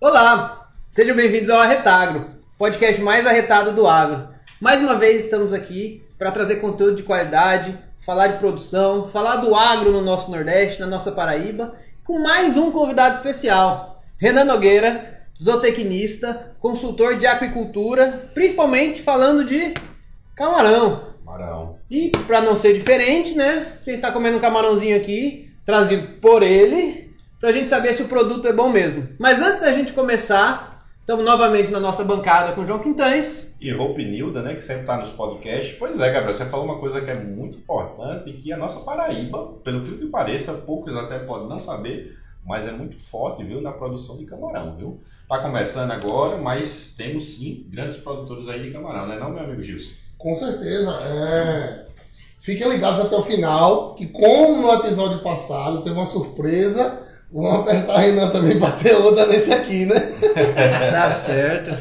[0.00, 4.28] Olá, sejam bem-vindos ao Arretagro, podcast mais arretado do agro.
[4.60, 9.54] Mais uma vez estamos aqui para trazer conteúdo de qualidade, falar de produção, falar do
[9.54, 11.74] agro no nosso Nordeste, na nossa Paraíba,
[12.04, 19.74] com mais um convidado especial, Renan Nogueira, zootecnista, consultor de aquicultura, principalmente falando de
[20.34, 21.14] camarão.
[21.24, 21.78] Camarão.
[21.90, 23.72] E para não ser diferente, né?
[23.80, 28.08] A gente tá comendo um camarãozinho aqui, trazido por ele, pra gente saber se o
[28.08, 29.08] produto é bom mesmo.
[29.18, 33.54] Mas antes da gente começar, estamos novamente na nossa bancada com o João Quintães.
[33.60, 35.76] E Roupe Nilda, né, que sempre está nos podcasts.
[35.78, 39.54] Pois é, Gabriel, você falou uma coisa que é muito importante, que a nossa Paraíba,
[39.64, 42.16] pelo que pareça, poucos até podem não saber,
[42.48, 45.00] mas é muito forte, viu, na produção de camarão, viu?
[45.28, 49.62] Tá começando agora, mas temos sim grandes produtores aí de camarão, né não, meu amigo
[49.62, 49.90] Gilson?
[50.16, 50.90] Com certeza.
[51.02, 51.84] É...
[52.38, 57.96] Fiquem ligados até o final, que como no episódio passado teve uma surpresa, vamos apertar
[57.96, 60.00] a Renan também para ter outra nesse aqui, né?
[60.90, 61.76] Tá certo.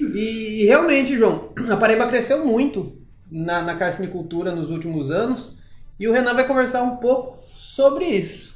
[0.00, 2.96] E, realmente, João, a Paraíba cresceu muito
[3.28, 5.56] na, na carcinicultura nos últimos anos
[5.98, 8.51] e o Renan vai conversar um pouco sobre isso.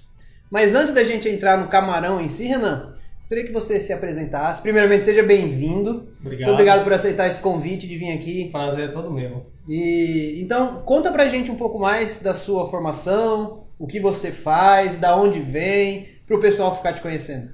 [0.50, 4.62] Mas antes da gente entrar no camarão em si, Renan, gostaria que você se apresentasse.
[4.62, 6.08] Primeiramente, seja bem-vindo.
[6.20, 6.46] Obrigado.
[6.46, 8.48] Muito obrigado por aceitar esse convite de vir aqui.
[8.50, 9.46] Prazer é todo meu.
[9.68, 14.96] E então, conta pra gente um pouco mais da sua formação, o que você faz,
[14.96, 17.50] da onde vem, pro pessoal ficar te conhecendo.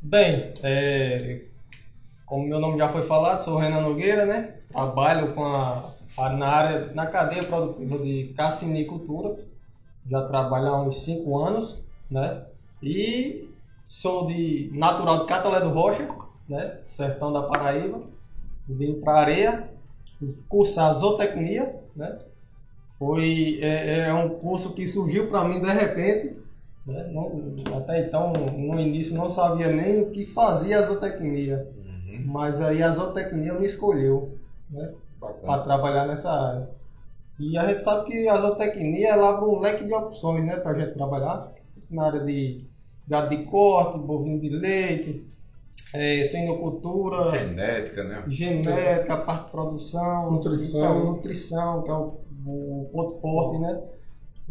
[0.00, 1.40] Bem, é,
[2.24, 4.54] como meu nome já foi falado, sou Renan Nogueira, né?
[4.70, 9.36] Trabalho com a, na área, na cadeia produtiva de carcinicultura.
[10.08, 12.44] Já trabalho há uns 5 anos, né?
[12.82, 13.48] E
[13.84, 16.08] sou de natural de Catalé do Rocha,
[16.48, 16.78] né?
[16.84, 18.00] Sertão da Paraíba.
[18.68, 19.70] Vim para areia,
[20.48, 22.18] cursar zootecnia, né?
[22.98, 26.36] Foi é, é um curso que surgiu para mim de repente.
[26.86, 27.10] Né?
[27.12, 31.68] Não- até então, no início, não sabia nem o que fazia a zootecnia.
[32.24, 34.38] Mas aí a zootecnia me escolheu
[34.70, 34.92] né?
[35.20, 36.70] para trabalhar nessa área.
[37.38, 40.56] E a gente sabe que a zootecnia ela abre um leque de opções né?
[40.56, 41.52] para a gente trabalhar
[41.90, 42.64] na área de
[43.06, 45.26] gado de corte, bovino de leite,
[45.94, 48.24] é, suinocultura, Genética, né?
[48.28, 50.80] genética, a parte de produção, Nutrição.
[50.80, 53.82] então, nutrição, que é o, o ponto forte, né?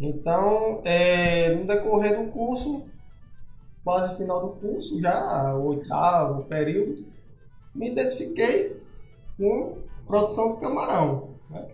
[0.00, 2.84] Então, é, no decorrer do curso,
[3.84, 7.04] quase final do curso, já o oitavo período,
[7.74, 8.80] me identifiquei
[9.36, 11.34] com produção de camarão.
[11.50, 11.68] né?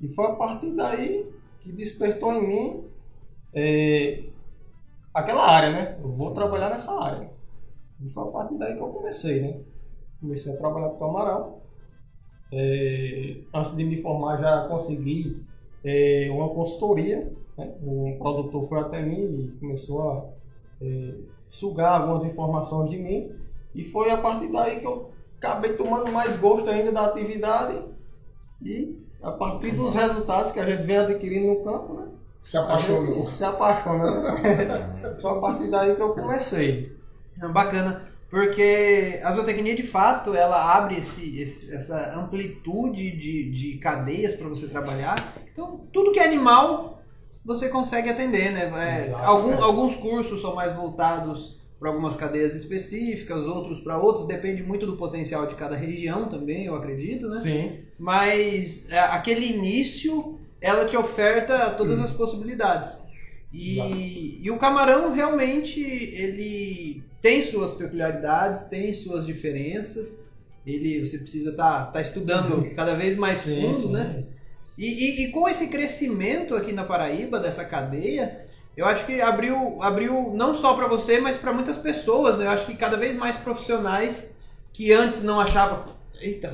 [0.00, 1.30] E foi a partir daí
[1.60, 2.84] que despertou em mim
[3.54, 4.24] é,
[5.12, 5.98] aquela área, né?
[6.02, 7.30] Eu vou trabalhar nessa área.
[8.00, 9.60] E foi a partir daí que eu comecei, né?
[10.20, 11.62] Comecei a trabalhar com camarão.
[12.52, 15.42] É, antes de me formar já consegui
[15.84, 17.32] é, uma consultoria.
[17.56, 17.74] Né?
[17.82, 20.30] Um produtor foi até mim e começou a
[20.80, 21.14] é,
[21.48, 23.30] sugar algumas informações de mim.
[23.74, 27.82] E foi a partir daí que eu acabei tomando mais gosto ainda da atividade.
[28.60, 32.08] E a partir dos resultados que a gente vem adquirindo no campo, né?
[32.42, 33.30] Se apaixonou.
[33.30, 34.10] Se apaixona,
[34.42, 35.16] né?
[35.22, 36.94] Foi a partir daí que eu comecei.
[37.40, 43.78] É bacana, porque a zootecnia de fato ela abre esse, esse- essa amplitude de, de
[43.78, 45.34] cadeias para você trabalhar.
[45.52, 47.00] Então, tudo que é animal
[47.44, 49.06] você consegue atender, né?
[49.08, 54.62] É, algum- alguns cursos são mais voltados para algumas cadeias específicas, outros para outros, depende
[54.62, 57.40] muito do potencial de cada região também, eu acredito, né?
[57.40, 57.80] Sim.
[57.98, 62.98] Mas é, aquele início, ela te oferta todas as possibilidades.
[63.52, 70.18] E, e o camarão realmente ele tem suas peculiaridades, tem suas diferenças.
[70.66, 73.92] Ele, você precisa estar tá, estudando cada vez mais Sim, fundo, sim.
[73.92, 74.24] né?
[74.78, 78.36] E, e- e com esse crescimento aqui na Paraíba, dessa cadeia,
[78.76, 82.46] eu acho que abriu, abriu não só para você, mas para muitas pessoas, né?
[82.46, 84.30] Eu acho que cada vez mais profissionais
[84.72, 85.84] que antes não achavam.
[86.20, 86.50] Eita,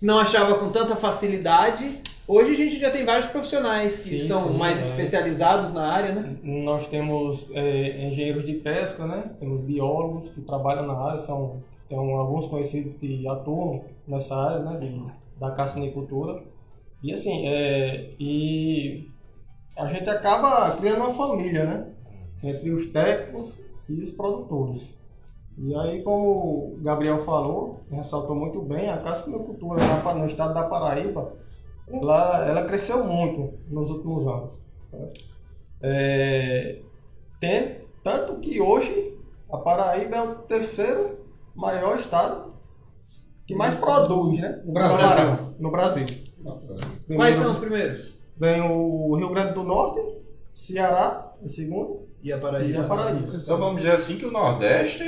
[0.00, 2.00] não achava com tanta facilidade.
[2.28, 4.82] Hoje a gente já tem vários profissionais que Sim, são sim, mais é.
[4.82, 6.36] especializados na área, né?
[6.42, 9.30] Nós temos é, engenheiros de pesca, né?
[9.40, 11.56] Temos biólogos que trabalham na área, são
[11.88, 14.76] tem alguns conhecidos que atuam nessa área, né?
[14.78, 15.02] De,
[15.40, 16.42] da carcinicultura.
[17.02, 19.08] E assim, é, e
[19.74, 21.86] a gente acaba criando uma família, né?
[22.44, 23.56] Entre os técnicos
[23.88, 24.98] e os produtores.
[25.56, 30.64] E aí, como o Gabriel falou, ressaltou muito bem, a carcinicultura na- no estado da
[30.64, 31.32] Paraíba,
[31.92, 34.60] ela, ela cresceu muito nos últimos anos.
[34.92, 35.08] né?
[35.80, 36.80] É,
[37.40, 39.16] tem, tanto que hoje
[39.50, 41.24] a Paraíba é o terceiro
[41.54, 42.52] maior estado
[43.46, 44.62] que mais produz, né?
[44.64, 44.98] No Brasil.
[44.98, 46.06] Camarão, No Brasil.
[47.16, 48.18] Quais são os primeiros?
[48.36, 50.00] Vem o Rio Grande do Norte,
[50.52, 52.80] Ceará, em segundo, E a e Paraíba?
[52.82, 53.36] a Paraíba.
[53.36, 55.04] Então vamos dizer assim que o Nordeste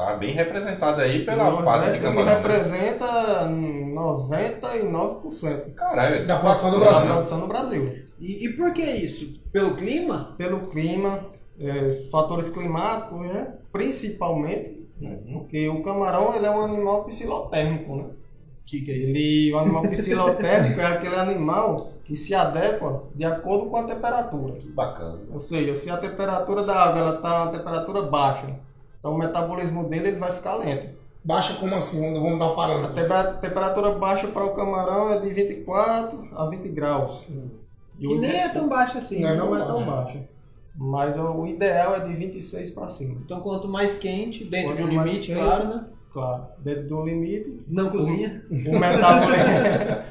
[0.00, 2.24] está bem representado aí pela O parte de camarão.
[2.24, 2.34] né?
[2.36, 3.48] representa
[4.50, 5.74] 99%.
[5.74, 7.10] Caralho, Da produção do da Brasil.
[7.12, 8.02] produção no Brasil.
[8.18, 9.40] E, e por que isso?
[9.52, 10.34] Pelo clima?
[10.36, 11.26] Pelo clima,
[11.58, 13.54] é, fatores climáticos, né?
[13.72, 15.18] principalmente, né?
[15.32, 17.96] Porque o camarão ele é um animal psilotérmico.
[17.96, 18.02] Né?
[18.04, 19.10] O que, que é isso?
[19.10, 24.54] Ele, o animal psilotérmico é aquele animal que se adequa de acordo com a temperatura.
[24.54, 25.20] que bacana.
[25.32, 28.46] Ou seja, se a temperatura da água ela está uma temperatura baixa,
[29.00, 31.00] então o metabolismo dele ele vai ficar lento.
[31.24, 32.00] Baixa como assim?
[32.00, 32.94] Vamos, vamos dar um A parâmetro.
[32.94, 37.26] temper- temperatura baixa para o camarão é de 24 a 20 graus.
[37.98, 39.20] E Que o nem é tão baixo assim.
[39.20, 39.66] Não, não é baixa.
[39.74, 40.28] tão baixa.
[40.78, 43.16] Mas o ideal é de 26 para cima.
[43.24, 45.34] Então quanto mais quente, dentro de um Quanto limite, quente.
[45.34, 45.84] claro, né?
[46.12, 48.42] Claro, dentro do limite, Não cozinha.
[48.50, 49.48] o metabolismo,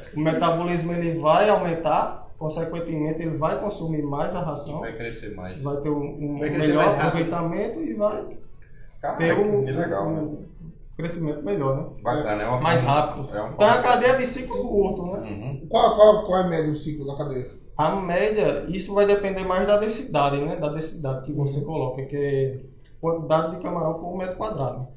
[0.15, 5.62] o metabolismo ele vai aumentar, consequentemente ele vai consumir mais a ração, Vai crescer mais.
[5.62, 8.24] vai ter um, um Vai melhor aproveitamento e vai
[9.01, 10.22] Caraca, um, que legal, né?
[10.22, 10.46] um
[10.98, 11.86] crescimento melhor, né?
[12.04, 13.36] Bacana, é uma Mais forma- rápido.
[13.38, 15.30] É uma Então a cadeia de ciclo curto, né?
[15.30, 15.68] Uhum.
[15.69, 17.51] Qual, qual, qual é a média do ciclo da cadeia?
[17.78, 20.57] A média, isso vai depender mais da densidade, né?
[20.57, 22.60] Da densidade que você coloca, que é
[23.00, 24.88] quantidade de camarão por metro quadrado.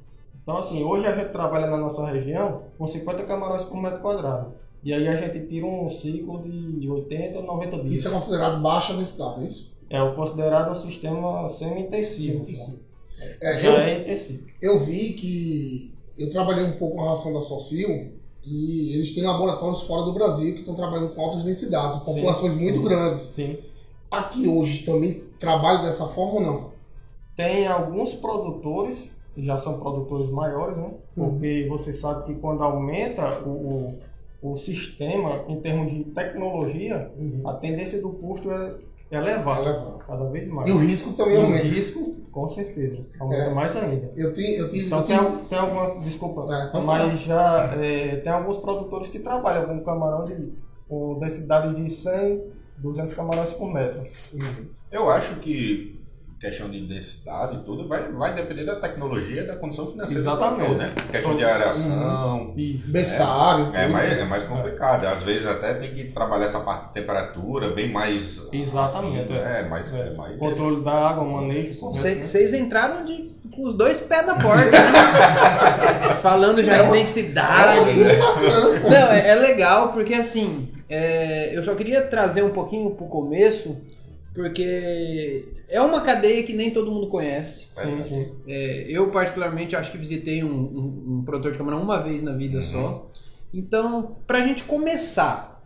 [0.42, 4.54] Então, assim, hoje a gente trabalha na nossa região com 50 camarões por metro quadrado.
[4.82, 7.94] E aí a gente tira um ciclo de 80 ou 90 dias.
[7.94, 9.78] Isso é considerado baixa densidade, é isso?
[9.88, 12.44] É o considerado um sistema semi-intensivo.
[13.40, 14.16] É, Já eu, é
[14.60, 18.12] eu vi que eu trabalhei um pouco com a ração da Socil
[18.44, 22.60] e eles têm laboratórios fora do Brasil que estão trabalhando com altas densidades, Sim, populações
[22.60, 22.84] muito sim.
[22.84, 23.22] grandes.
[23.22, 23.58] Sim.
[24.10, 26.72] Aqui hoje também trabalham dessa forma ou não?
[27.34, 30.90] Tem alguns produtores, já são produtores maiores, né?
[31.14, 33.92] Porque você sabe que quando aumenta o,
[34.42, 37.10] o, o sistema em termos de tecnologia,
[37.46, 38.74] a tendência do custo é
[39.12, 39.98] elevar Elevado.
[40.06, 40.68] cada vez mais.
[40.68, 41.64] E o risco também E o aumenta.
[41.64, 43.54] risco, com certeza, aumenta É.
[43.54, 44.10] mais ainda.
[44.16, 48.16] Eu tenho, eu tive, Então eu tem, al- tem algumas, desculpa, É, mas já é,
[48.16, 50.52] tem alguns produtores que trabalham com camarão de,
[50.88, 52.42] com densidades de 100,
[52.78, 54.02] 200 camarões por metro.
[54.90, 56.00] Eu acho que
[56.42, 60.74] questão de densidade e tudo vai, vai depender da tecnologia e da condição financeira Exatamente.
[60.74, 60.92] né?
[61.12, 62.92] Questão de aeração, Isso.
[62.92, 63.92] berçário, É tudo.
[63.92, 65.04] mais, é mais complicado.
[65.06, 68.42] Às vezes até tem que trabalhar essa parte de temperatura bem mais.
[68.52, 69.98] Exatamente, assim, é, mais, É.
[70.08, 70.36] é mais.
[70.36, 71.90] Controle da água, manejo.
[71.92, 72.16] né?
[72.20, 76.14] Vocês entraram de, com os dois pés na porta, né?
[76.22, 78.00] Falando já em densidade.
[78.82, 83.76] Não, é, é legal porque assim, é, eu só queria trazer um pouquinho pro começo,
[84.34, 87.68] porque é uma cadeia que nem todo mundo conhece.
[87.70, 88.32] Sim, sim.
[88.46, 92.32] É, eu, particularmente, acho que visitei um, um, um produtor de camarão uma vez na
[92.32, 93.06] vida só.
[93.52, 95.62] Então, pra gente começar,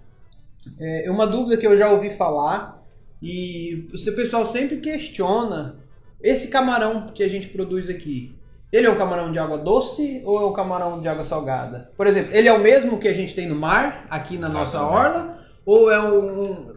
[0.80, 2.82] é uma dúvida que eu já ouvi falar
[3.22, 5.78] e o pessoal sempre questiona
[6.22, 8.34] esse camarão que a gente produz aqui.
[8.72, 11.90] Ele é um camarão de água doce ou é um camarão de água salgada?
[11.96, 14.82] Por exemplo, ele é o mesmo que a gente tem no mar, aqui na nossa
[14.82, 15.40] orla?
[15.64, 16.75] Ou é um.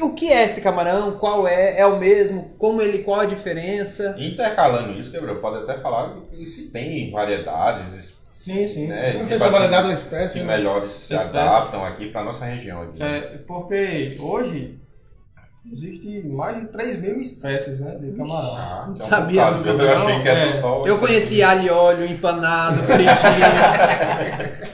[0.00, 1.12] O que é esse camarão?
[1.12, 1.78] Qual é?
[1.78, 2.50] É o mesmo?
[2.58, 2.98] Como ele.
[2.98, 4.14] Qual a diferença?
[4.18, 8.88] Intercalando isso, Gabriel, pode até falar que se tem variedades Sim, sim.
[8.88, 10.38] né, Não tipo sei se é assim, variedade da espécie.
[10.40, 10.56] que né?
[10.56, 11.28] melhores se Espécies.
[11.36, 12.82] adaptam aqui para nossa região.
[12.82, 13.18] Aqui, né?
[13.18, 14.76] É, porque hoje
[15.70, 18.56] existe mais de 3 mil espécies né, de camarão.
[18.56, 20.50] Ah, então, sabia tá, do eu camarão, achei que era é.
[20.50, 20.84] só.
[20.84, 23.14] Eu conheci alho óleo, empanado, fritinho.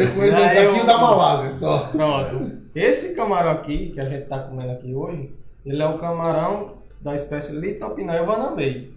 [0.00, 1.78] Eu conheço Aí esse aqui eu- o da Malásia só.
[1.88, 2.60] Pronto.
[2.74, 5.34] Esse camarão aqui, que a gente está comendo aqui hoje,
[5.66, 8.94] ele é o camarão da espécie Litopinae vanamei,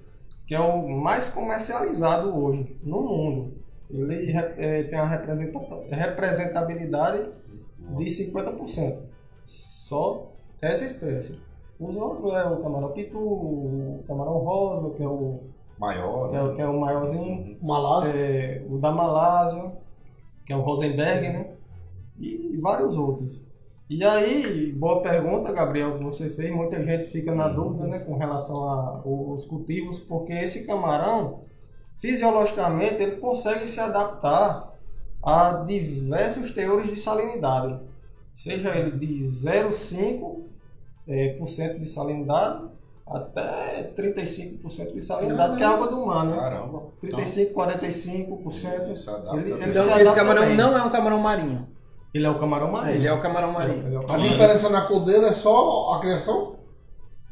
[0.47, 3.53] que é o mais comercializado hoje no mundo.
[3.89, 5.59] Ele re- eh, tem uma representa-
[5.91, 7.29] representabilidade
[7.97, 9.01] de 50%.
[9.43, 10.31] Só
[10.61, 11.39] essa espécie.
[11.79, 15.39] Os outros é o camarão pitu, o camarão rosa, que é o,
[15.77, 16.29] Maior.
[16.29, 18.13] que é o, que é o maiorzinho, Malásia.
[18.15, 19.71] é, o da Malásia,
[20.45, 21.51] que é o Rosenberg, né?
[22.19, 23.43] E vários outros.
[23.89, 26.51] E aí, boa pergunta, Gabriel, que você fez.
[26.51, 31.41] Muita gente fica na dúvida, né, com relação aos cultivos, porque esse camarão,
[31.97, 34.71] fisiologicamente, ele consegue se adaptar
[35.21, 37.79] a diversos teores de salinidade.
[38.33, 40.43] Seja ele de 0,5%
[41.07, 42.67] eh, por cento de salinidade
[43.05, 46.35] até 35% de salinidade, que é água do mar, né?
[46.37, 46.83] Caramba.
[47.01, 48.95] 35, 45%.
[48.95, 50.55] Se adapta Ele, ele Então, esse camarão bem.
[50.55, 51.67] não é um camarão marinho.
[52.13, 52.95] Ele é o camarão marinho.
[52.95, 53.87] Ele é o camarão marinho.
[53.87, 56.55] É o A camarão diferença na cor dele é só a criação?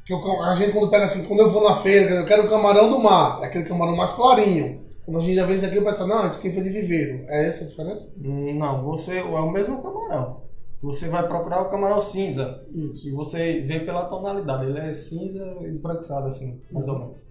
[0.05, 2.49] Que cam- a gente quando pega assim, quando eu vou na feira, eu quero o
[2.49, 4.81] camarão do mar, é aquele camarão mais clarinho.
[5.05, 7.25] Quando a gente já vê isso aqui, o pessoal, não, esse aqui foi de viveiro.
[7.27, 8.11] É essa a diferença?
[8.23, 10.41] Hum, Não, você é o mesmo camarão.
[10.81, 12.65] Você vai procurar o camarão cinza.
[12.73, 13.07] Isso.
[13.07, 14.65] E você vê pela tonalidade.
[14.65, 17.25] Ele é cinza esbranquiçado, assim, mais ou menos.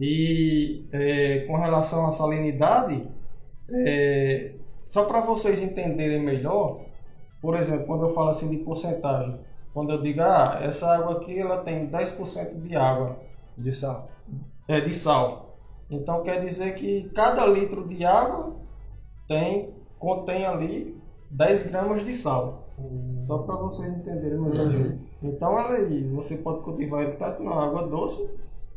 [0.00, 3.06] E é, com relação à salinidade,
[3.70, 4.54] é,
[4.86, 6.80] só para vocês entenderem melhor,
[7.40, 9.38] por exemplo, quando eu falo assim de porcentagem,
[9.74, 13.18] quando eu digo, ah, essa água aqui ela tem 10% de água,
[13.56, 14.08] De sal.
[14.66, 15.58] é, de sal.
[15.90, 18.56] Então quer dizer que cada litro de água
[19.28, 20.96] tem, contém ali
[21.30, 22.61] 10 gramas de sal.
[23.18, 24.96] Só para vocês entenderem melhor.
[25.22, 28.28] Então ali, você pode cultivar ele tanto na água doce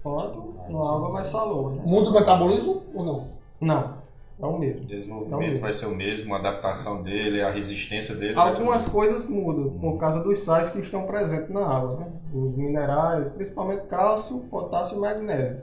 [0.04, 1.76] quanto na água mais salosa.
[1.78, 1.84] Né?
[1.86, 3.28] Muda o metabolismo ou não?
[3.60, 3.96] Não,
[4.40, 4.84] é o mesmo.
[4.84, 8.36] O desenvolvimento Não, vai ser o mesmo, a adaptação dele, a resistência dele.
[8.36, 8.92] o Algumas mesmo.
[8.92, 12.12] coisas mudam por causa dos sais que estão presentes na água, né?
[12.34, 15.62] Os minerais, principalmente cálcio, potássio e magnésio.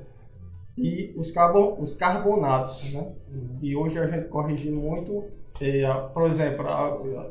[0.76, 3.12] E os, carbon, os carbonatos, né?
[3.60, 5.22] E hoje a gente corrige muito,
[5.60, 7.30] eh, por exemplo, a- a-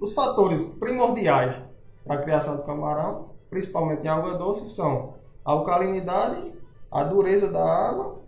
[0.00, 1.56] os fatores primordiais
[2.04, 6.52] para a criação do camarão, principalmente em água doce, são a alcalinidade,
[6.90, 8.22] a dureza da água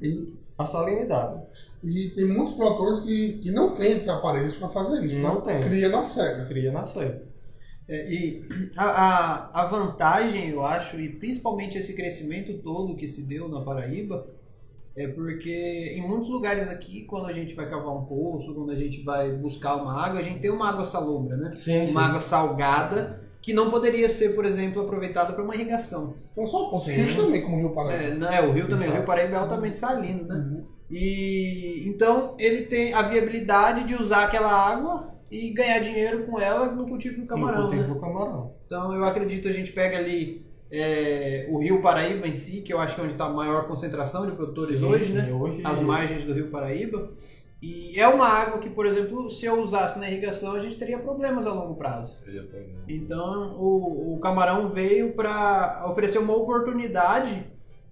[0.00, 1.42] e a salinidade.
[1.84, 5.20] E tem muitos produtores que, que não têm esses aparelhos para fazer isso.
[5.20, 5.60] Não né?
[5.60, 5.68] tem.
[5.68, 6.46] Cria na cega.
[6.46, 7.20] Cria na série.
[7.88, 8.44] É, e
[8.76, 13.60] a, a, a vantagem, eu acho, e principalmente esse crescimento todo que se deu na
[13.60, 14.26] Paraíba,
[14.96, 18.74] é porque em muitos lugares aqui, quando a gente vai cavar um poço, quando a
[18.74, 21.50] gente vai buscar uma água, a gente tem uma água salobra, né?
[21.52, 21.92] Sim, sim.
[21.92, 26.14] Uma água salgada que não poderia ser, por exemplo, aproveitada para uma irrigação.
[26.32, 26.92] Então só os Sim.
[26.92, 28.02] rios também, como o Rio Paraíba.
[28.02, 28.96] É, não, é, o rio também, o Exato.
[28.96, 30.34] rio Paraíba é altamente salino, né?
[30.34, 30.64] Uhum.
[30.90, 36.72] E então ele tem a viabilidade de usar aquela água e ganhar dinheiro com ela
[36.72, 37.94] no cultivo do camarão, No cultivo né?
[37.94, 38.52] do camarão.
[38.66, 42.78] Então eu acredito a gente pega ali é, o Rio Paraíba em si, que eu
[42.80, 45.32] acho que é onde está a maior concentração de produtores Sim, hoje, sim, né?
[45.32, 47.08] hoje- As margens do Rio Paraíba.
[47.62, 50.98] E é uma água que, por exemplo, se eu usasse na irrigação, a gente teria
[50.98, 52.18] problemas a longo prazo.
[52.24, 52.48] Vendo.
[52.86, 57.46] Então o, o camarão veio para oferecer uma oportunidade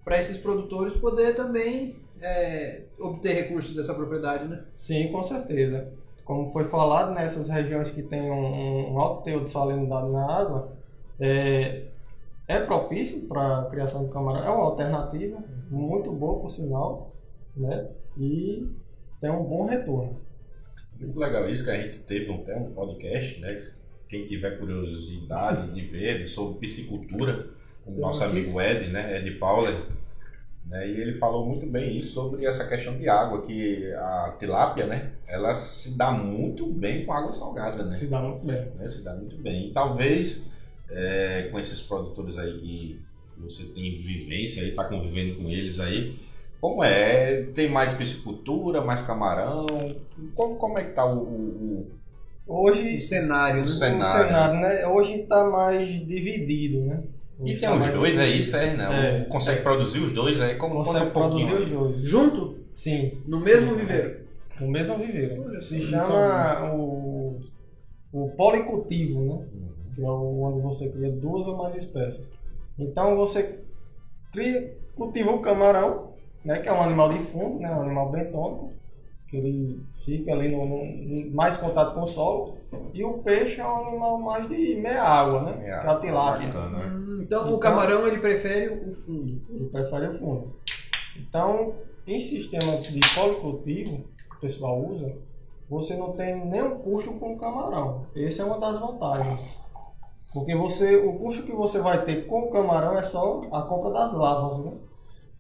[0.05, 4.65] para esses produtores poder também é, obter recursos dessa propriedade, né?
[4.75, 5.89] Sim, com certeza.
[6.25, 10.73] Como foi falado, nessas regiões que tem um, um alto teor de salinidade na água,
[11.19, 11.85] é,
[12.47, 14.45] é propício para a criação de camarão.
[14.45, 15.39] É uma alternativa
[15.71, 17.15] muito boa, por sinal,
[17.57, 17.89] né?
[18.19, 18.67] E
[19.21, 20.21] tem um bom retorno.
[21.01, 23.71] Muito legal isso que a gente teve até um podcast, né?
[24.09, 27.49] Quem tiver curiosidade de ver sobre piscicultura,
[27.87, 28.33] o Eu nosso aqui.
[28.39, 29.19] amigo Ed, né?
[29.19, 29.75] Ed Pauler,
[30.67, 30.87] né?
[30.87, 35.13] E ele falou muito bem isso sobre essa questão de água, que a tilápia, né?
[35.27, 37.93] Ela se dá muito bem com água salgada, né?
[37.93, 38.67] Se dá muito bem.
[38.77, 39.69] né, se dá muito bem.
[39.69, 40.45] E talvez
[40.91, 43.01] é, com esses produtores aí que
[43.39, 46.19] você tem vivência aí, tá convivendo com eles aí,
[46.61, 47.43] como é?
[47.55, 49.67] Tem mais piscicultura, mais camarão?
[50.35, 51.91] Como, como é que tá o, o-
[52.47, 53.63] Hoje, O cenário, né?
[53.63, 54.27] O o cenário.
[54.27, 54.87] cenário, né?
[54.87, 57.03] Hoje está mais dividido, né?
[57.39, 57.49] o...
[57.49, 59.21] E tem tá os dois, é isso, é, né?
[59.23, 59.25] É.
[59.25, 60.55] Consegue produzir os dois aí?
[60.57, 61.49] Como Consegue um pouquinho.
[61.49, 61.97] produzir os dois.
[62.03, 62.59] Junto?
[62.75, 64.25] Sim, No mesmo viveiro?
[64.61, 65.61] no mesmo viveiro.
[65.63, 67.41] Se chama o,
[68.13, 69.47] o policultivo, né?
[69.55, 69.75] Uhum.
[69.95, 72.31] Que é onde você cria duas ou mais espécies.
[72.79, 73.61] Então você
[74.33, 76.13] cria, cultiva o camarão,
[76.45, 78.73] né, que é um animal de fundo, né, um animal bentônico,
[79.29, 82.57] que ele fica ali no, no- mais contato com o solo,
[82.93, 85.97] e o peixe é um animal mais de meia água, né, É, que é a
[86.01, 86.47] tilápia.
[86.49, 86.93] né?
[86.95, 89.41] Hum, então, Então- o camarão ele prefere o fundo.
[89.51, 90.57] Ele prefere o fundo.
[91.17, 91.75] Então,
[92.07, 93.97] em sistema de policultivo
[94.31, 95.17] que o pessoal usa,
[95.71, 98.07] você não tem nenhum custo com o camarão.
[98.15, 99.64] Essa é uma das vantagens.
[100.35, 103.93] Porque você, o custo que você vai ter com o camarão é só a compra
[103.93, 104.73] das lavas, né?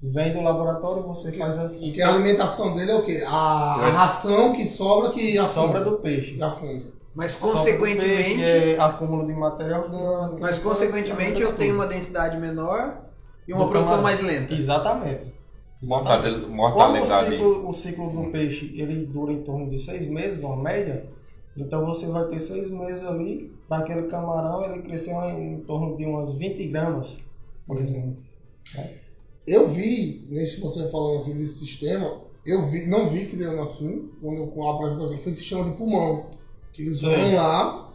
[0.00, 3.24] Vem do laboratório, você faz a Porque a alimentação dele é o quê?
[3.26, 3.30] A,
[3.74, 5.52] a ração que sobra que afunda.
[5.66, 6.34] sobra do peixe.
[6.36, 6.84] Que afunda.
[7.14, 10.38] Mas Sobra do consequentemente, peixe, é acúmulo de matéria orgânica.
[10.40, 12.98] mas então, consequentemente eu tenho uma densidade menor
[13.48, 14.02] e uma Do produção camarão.
[14.02, 14.52] mais lenta.
[14.54, 15.32] Exatamente.
[15.82, 17.30] Mortadela- Como o Mortalidade.
[17.30, 21.06] ciclo, o ciclo do peixe ele dura em torno de seis meses, uma média,
[21.56, 26.32] então você vai ter seis meses ali, daquele camarão ele cresceu em torno de umas
[26.32, 27.18] 20 gramas,
[27.66, 28.16] por exemplo.
[29.46, 34.38] Eu vi, nesse você falando assim desse sistema, eu vi, não vi criando assim, quando
[34.38, 36.30] eu com a apresentação, foi sistema de pulmão.
[36.72, 37.10] Que eles Sim.
[37.10, 37.92] vão lá,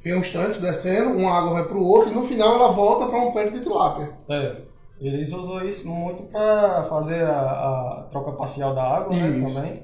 [0.00, 3.20] vem um instante descendo, uma água vai pro outro e no final ela volta para
[3.20, 4.16] um tanque de tilápia.
[4.28, 4.62] É,
[5.00, 9.82] eles usam isso muito para fazer a, a troca parcial da água né, também,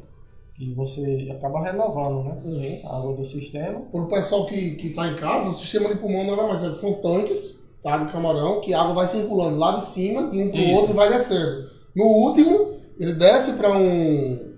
[0.58, 2.80] que você acaba renovando né, Uhum.
[2.90, 3.80] a água do sistema.
[3.92, 6.68] Para o pessoal que, que tá em casa, o sistema de pulmão nada mais é
[6.70, 10.42] que são tanques tá, de camarão, que a água vai circulando lá de cima, de
[10.42, 10.74] um pro Isso.
[10.80, 11.70] outro e vai descendo.
[11.94, 14.56] No último, ele desce para um,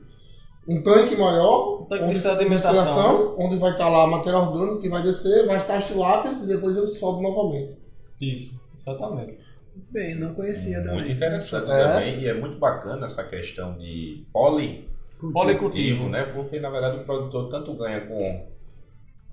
[0.69, 2.73] um tanque maior, Um tanque de onde- sedimentação.
[2.73, 6.43] destilação, onde vai estar lá a matéria orgânica que vai descer, vai estar as tilápias
[6.43, 7.77] e depois ele sobe novamente.
[8.19, 9.39] Isso, exatamente.
[9.91, 11.13] Bem, não conhecia Muito também.
[11.13, 11.83] interessante É.
[11.93, 14.25] também, e é muito bacana essa questão de
[15.21, 16.09] poli Policultivo.
[16.09, 16.25] né?
[16.25, 18.47] Porque na verdade o produtor tanto ganha com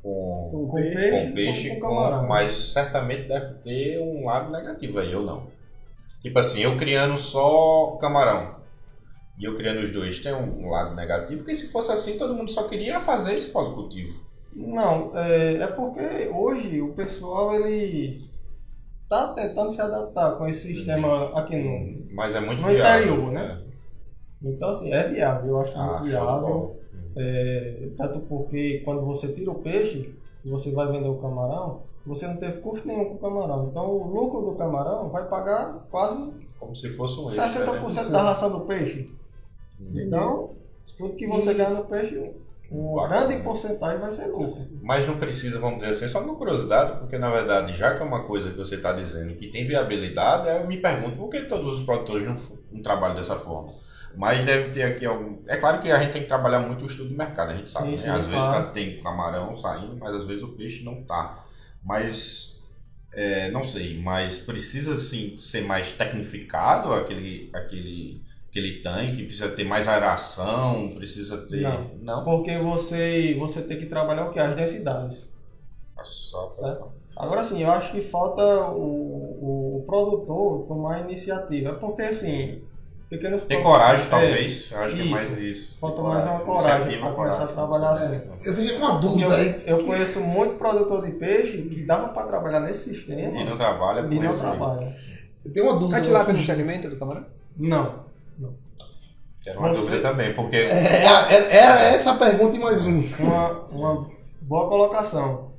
[0.02, 5.00] com, Com Com peixe, com peixe, com com- mas certamente deve ter um lado negativo
[5.00, 5.48] aí, ou não.
[6.22, 8.56] Tipo assim, eu criando só camarão
[9.40, 12.50] e eu criando os dois, tem um lado negativo, porque se fosse assim, todo mundo
[12.50, 14.26] só queria fazer esse policultivo.
[14.56, 18.18] Não, é, é porque hoje o pessoal ele
[19.10, 22.08] tá tentando se adaptar com esse sistema aqui no.
[22.16, 23.14] Mas é muito No viável.
[23.14, 23.62] interior, né?
[24.44, 26.78] Então assim, é viável, eu acho Ah, muito viável.
[27.16, 30.14] É, tanto porque quando você tira o peixe
[30.46, 33.68] e você vai vender o camarão, você não teve custo nenhum com o camarão.
[33.70, 38.12] Então o lucro do camarão vai pagar quase Como se fosse um extra, 60% né?
[38.12, 39.12] da ração do peixe.
[39.96, 40.52] Então,
[40.98, 42.32] tudo que você ganha no peixe,
[42.72, 43.28] uma Bacana.
[43.28, 44.66] grande porcentagem vai ser lucro.
[44.82, 48.06] Mas não precisa, vamos dizer assim, só uma curiosidade, porque na verdade, já que é
[48.06, 51.80] uma coisa que você está dizendo que tem viabilidade, eu me pergunto por que todos
[51.80, 52.36] os produtores não,
[52.72, 53.74] não trabalham dessa forma.
[54.18, 55.38] Mas deve ter aqui algum.
[55.48, 57.70] É claro que a gente tem que trabalhar muito o estudo do mercado, a gente
[57.70, 57.86] sabe.
[57.86, 57.98] Sim, né?
[57.98, 58.66] sim, às vezes claro.
[58.66, 61.46] tá- tem camarão saindo, mas às vezes o peixe não tá.
[61.84, 62.56] Mas.
[63.14, 69.64] é, não sei, mas precisa assim, ser mais tecnificado aquele, aquele, aquele tanque, precisa ter
[69.64, 71.62] mais aeração, precisa ter.
[71.62, 71.92] Não.
[72.02, 72.24] Não?
[72.24, 74.40] Porque você, você tem que trabalhar o que?
[74.40, 75.28] As densidades.
[76.02, 76.92] Só pra- Certo.
[77.16, 81.74] Agora sim, eu acho que falta o, o produtor tomar iniciativa.
[81.74, 82.62] Porque assim,
[83.10, 84.72] pequenos Ter coragem, É, talvez.
[84.72, 85.78] Eu acho que é mais isso.
[85.80, 88.22] Falta mais uma coragem pra começar a trabalhar assim.
[88.46, 89.64] Eu fiquei com uma dúvida aí.
[89.66, 93.56] eu, eu conheço muito produtor de peixe que dava para trabalhar nesse sistema E não
[93.56, 94.96] trabalha com e não trabalha.
[95.46, 95.98] Eu tenho uma dúvida.
[95.98, 97.26] A tilápia não se alimenta do camarão?
[97.58, 98.08] Não.
[99.46, 103.02] Era uma Você- dúvida também, porque É, é- era essa a pergunta e mais um.
[103.18, 104.08] Uma, uma
[104.42, 105.52] boa colocação.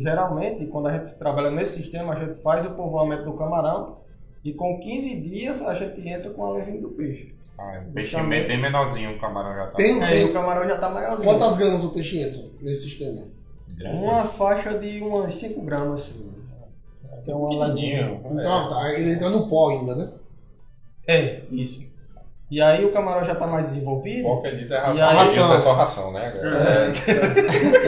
[0.00, 3.98] Geralmente, quando a gente trabalha nesse sistema, a gente faz o povoamento do camarão
[4.44, 7.34] e com 15 dias a gente entra com a levinha do peixe.
[7.58, 10.74] ah, o peixe bem, bem menorzinho, o camarão já tá Tem, o tem camarão já
[10.74, 11.28] está maiorzinho.
[11.28, 13.22] quantas gramas o peixe entra nesse sistema?
[13.68, 13.96] grande.
[13.96, 16.14] Uma faixa de umas 5 gramas.
[17.26, 17.48] É uma.
[17.68, 18.22] Pequenininho.
[18.32, 20.12] Então, tá, ele entra no pó ainda, né?
[21.06, 21.87] É, isso.
[22.50, 24.22] E aí o camarão já está mais desenvolvido.
[24.22, 25.08] Qualquer dito é E ração.
[25.08, 26.32] aí- Hoje isso é só ração, né?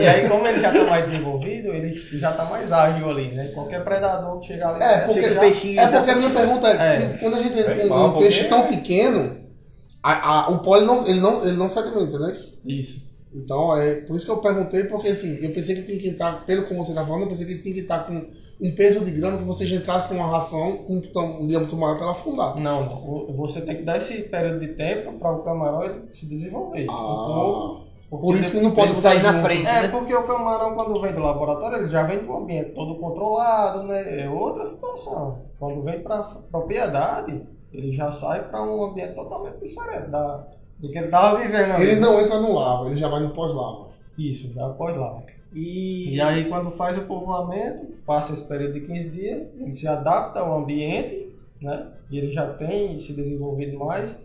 [0.01, 3.49] E aí, como ele já está mais desenvolvido, ele já está mais ágil ali, né?
[3.55, 6.69] Qualquer predador que chegar ali, É, porque ele já- peixinho É porque a minha pergunta
[6.69, 7.01] é, É.
[7.01, 9.37] se- quando a gente É tem um, um peixe porque- tão pequeno,
[10.03, 12.33] a- a- o pó ele não, ele, não, ele não se alimenta, né?
[12.67, 13.10] Isso.
[13.33, 16.45] Então, é por isso que eu perguntei, porque assim, eu pensei que tinha que entrar,
[16.45, 18.29] pelo como você está falando, eu pensei que tinha que estar com
[18.61, 21.77] um peso de grama que você já entrasse com uma ração com um, um diâmetro
[21.77, 22.57] maior para ela afundar.
[22.57, 26.87] Não, você tem que dar esse período de tempo para o camarão ele se desenvolver.
[26.91, 29.89] Ah, Porque- por isso que não pode sair na frente, É, né?
[29.89, 34.25] porque o camarão, quando vem do laboratório, ele já vem do ambiente todo controlado, né?
[34.25, 35.43] É outra situação.
[35.59, 37.41] Quando vem para propriedade,
[37.73, 40.45] ele já sai para um ambiente totalmente diferente da,
[40.81, 41.83] do que ele estava vivendo ali.
[41.87, 43.91] Ele não entra no lava, ele já vai no pós-lava.
[44.19, 45.23] Isso, já após lá.
[45.53, 49.87] E, E aí, quando faz o povoamento, passa esse período de 15 dias, ele se
[49.87, 51.29] adapta ao ambiente,
[51.61, 51.89] né?
[52.11, 54.17] E ele já tem se desenvolvido mais.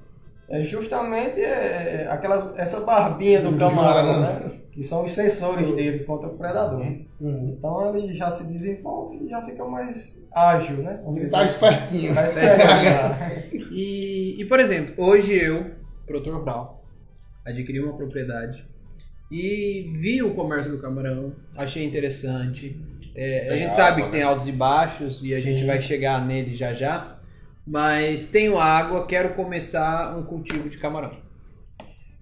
[0.47, 4.51] É justamente é, é, aquelas, essa barbinha do camarão, né?
[4.71, 6.81] Que são os sensores dele contra o predador.
[7.19, 7.55] Uhum.
[7.57, 10.99] Então ele já se desenvolve e já fica mais ágil, né?
[11.01, 11.53] Vamos Ele dizer tá assim.
[11.53, 12.13] espertinho.
[12.13, 13.41] Tá esperando já.
[13.71, 15.71] e, e, por exemplo, hoje eu,
[16.05, 16.85] produtor rural,
[17.45, 18.65] adquiri uma propriedade
[19.31, 22.79] e vi o comércio do camarão, achei interessante.
[23.15, 24.11] É, a gente água, sabe que né?
[24.11, 25.43] tem altos e baixos e a Sim.
[25.43, 27.19] gente vai chegar nele já já,
[27.65, 31.11] mas tenho água, quero começar um cultivo de camarão.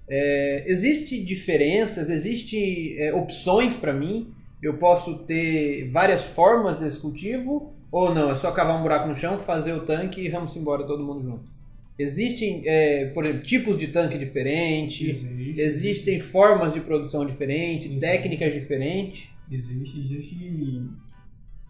[0.10, 4.34] É, existe diferenças, existe é, opções para mim?
[4.62, 8.32] Eu posso ter várias formas desse cultivo ou não?
[8.32, 11.22] É só cavar um buraco no chão, fazer o tanque e vamos embora todo mundo
[11.22, 11.53] junto.
[11.98, 15.62] Existem, é, por exemplo, tipos de tanque diferentes, Existe.
[15.62, 18.02] existem formas de produção diferentes, Existe.
[18.02, 19.30] técnicas diferentes.
[19.52, 20.82] Existe, existe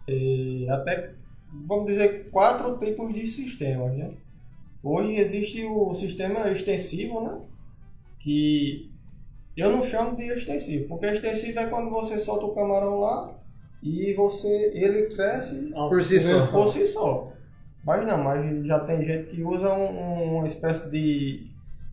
[0.08, 1.12] é, até,
[1.66, 4.10] vamos dizer, quatro tipos de sistemas, né?
[4.82, 7.38] Hoje existe o sistema extensivo, né?
[8.18, 8.90] Que
[9.56, 13.38] eu não chamo de extensivo, porque extensivo é quando você solta o camarão lá
[13.82, 16.46] e você ele cresce Por si só.
[16.52, 17.32] por si só.
[17.84, 21.50] Mas não, mas já tem gente que usa um- uma espécie de,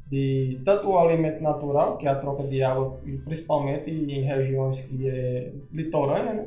[0.08, 5.10] de tanto o alimento natural, que é a troca de água, principalmente em regiões que
[5.10, 6.46] é litorânea, né?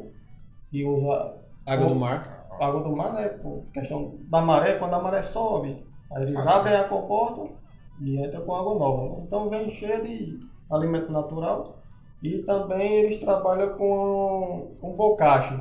[0.70, 1.34] Que usa
[1.66, 2.46] Água do mar.
[2.60, 3.28] água do mar, né?
[3.28, 7.42] Por questão da maré, quando a maré sobe, aí eles abrem a comporta
[8.00, 9.02] e entra com água nova.
[9.18, 9.24] Né?
[9.26, 11.76] Então vem cheio de alimento natural
[12.22, 15.54] e também eles trabalham com um bocache.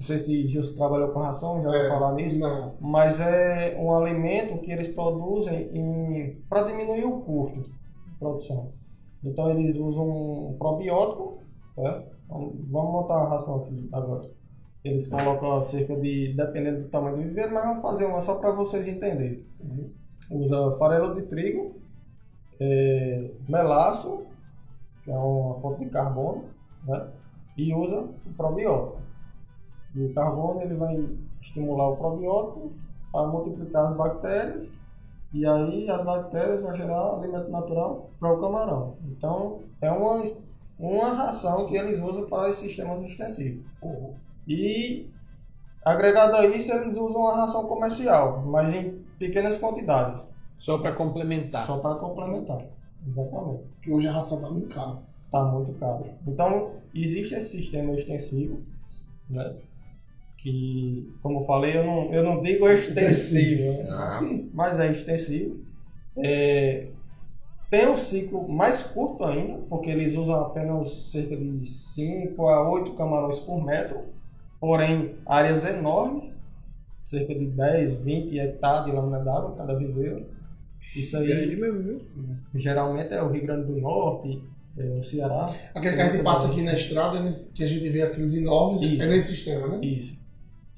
[0.00, 2.40] Não sei se Gilson trabalhou com ração, já É, falar nisso.
[2.40, 2.74] Não.
[2.80, 8.72] Mas é um alimento que eles produzem para diminuir o custo de produção.
[9.22, 11.42] Então eles usam um probiótico,
[11.74, 12.10] certo?
[12.24, 14.30] Então, Vamos montar uma ração aqui agora.
[14.82, 18.52] Eles colocam cerca de, dependendo do tamanho do viveiro, mas vamos fazer uma só para
[18.52, 19.44] vocês entenderem.
[20.30, 21.74] Usa farelo de trigo,
[22.58, 24.22] é, melaço,
[25.04, 26.44] que é uma fonte de carbono,
[26.86, 27.06] né?
[27.58, 28.99] e usa o probiótico.
[29.94, 30.96] E o carbono ele vai
[31.40, 32.72] estimular o probiótico
[33.14, 34.72] a multiplicar as bactérias
[35.32, 38.96] e aí as bactérias vão gerar alimento natural para o camarão.
[39.04, 40.22] Então é uma,
[40.78, 43.64] uma ração que eles usam para esse sistema digestivo.
[44.46, 45.08] E
[45.84, 51.64] agregado a isso eles usam a ração comercial, mas em pequenas quantidades, Só para complementar.
[51.64, 52.64] só para complementar.
[53.06, 53.64] Exatamente.
[53.82, 54.98] Que hoje a ração tá bem cara.
[55.30, 56.04] Tá muito caro.
[56.26, 58.60] Então, existe esse sistema extensivo,
[59.28, 59.54] né?
[60.42, 63.88] Que, como eu falei, eu não, eu não digo extensivo, né?
[63.92, 64.20] Ah,
[64.54, 65.60] mas é extensivo.
[66.16, 66.88] É,
[67.70, 72.94] tem um ciclo mais curto ainda, porque eles usam apenas cerca de 5 a 8
[72.94, 74.00] camarões por metro,
[74.58, 76.32] porém áreas enormes,
[77.02, 80.26] cerca de 10, 20 hectares de lâmina d'água cada viveiro.
[80.96, 82.00] Isso aí Grande mesmo, viu?
[82.54, 84.42] geralmente é o Rio Grande do Norte,
[84.78, 85.44] é o Ceará.
[85.74, 88.34] Aquele que a gente passa aqui na estrada, é nesse- que a gente vê aqueles
[88.34, 89.02] enormes, Isso.
[89.02, 89.80] é nesse sistema, né?
[89.86, 90.18] Isso,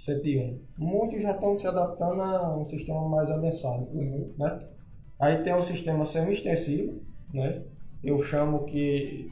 [0.04, 0.60] 101.
[0.76, 3.88] Muitos já estão se adaptando a um sistema mais adensado.
[3.92, 4.34] Uhum.
[4.36, 4.60] né?
[5.18, 7.00] Aí tem o sistema semi-extensivo,
[7.32, 7.62] né?
[8.02, 9.30] Eu chamo que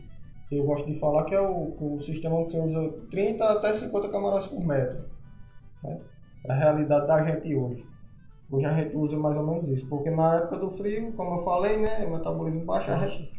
[0.51, 4.09] eu gosto de falar que é o, o sistema que você usa 30 até 50
[4.11, 5.05] camarões por metro.
[5.83, 6.01] Né?
[6.47, 7.85] É a realidade da gente hoje.
[8.49, 11.45] Hoje a gente usa mais ou menos isso, porque na época do frio, como eu
[11.45, 13.33] falei, né, o metabolismo baixo, a gente,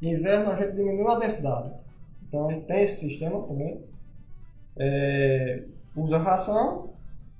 [0.00, 1.72] inverno a gente diminui a densidade.
[2.26, 3.82] Então a gente tem esse sistema também.
[4.78, 5.64] É,
[5.96, 6.90] usa ração,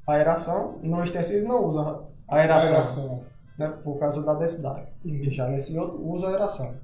[0.06, 3.24] aeração, no extensivo não usa aeração Aeração.
[3.58, 4.86] né, por causa da densidade.
[5.04, 6.74] E já nesse outro usa aeração.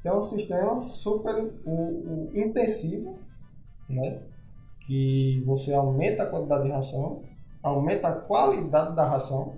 [0.00, 3.18] Então é um sistema super o, o intensivo,
[3.88, 4.22] né,
[4.80, 7.22] que você aumenta a quantidade de ração,
[7.62, 9.54] aumenta a qualidade da ração,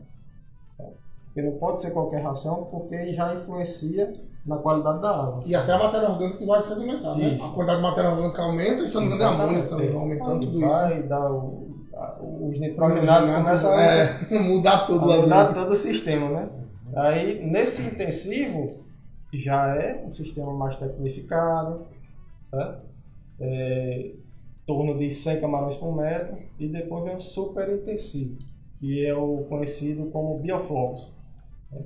[0.78, 0.84] tá?
[1.24, 4.12] porque não pode ser qualquer ração, porque já influencia
[4.46, 5.40] na qualidade da água.
[5.44, 7.36] E até a matéria orgânica vai se alimentar, né?
[7.40, 9.96] A quantidade de matéria orgânica aumenta e se não me engano é amônia também, vai
[10.00, 10.68] aumentando tudo isso.
[10.68, 16.28] Vai dar o, a- os nitrogenados começam a é, mudar tudo mudar todo o sistema,
[16.30, 16.48] né?
[16.94, 18.84] Aí, nesse intensivo,
[19.34, 21.86] já é um sistema mais tecnificado,
[22.40, 22.86] certo?
[23.40, 24.12] É,
[24.66, 28.36] torno de 100 camarões por metro, e depois vem o super intensivo,
[28.78, 31.12] que é o conhecido como bioflux.
[31.72, 31.80] né?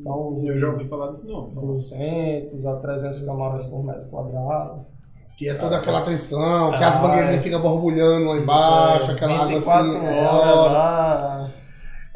[0.00, 1.54] Então, usa Eu já ouvi falar desse nome.
[1.54, 4.86] 200 a 300 camarões por metro quadrado.
[5.36, 7.38] Que é toda aquela tensão, que Ah, as mangueirinhas é.
[7.38, 10.06] ficam borbulhando lá embaixo, é, aquela água 24 assim.
[10.06, 10.72] é, horas hora.
[10.72, 11.50] lá.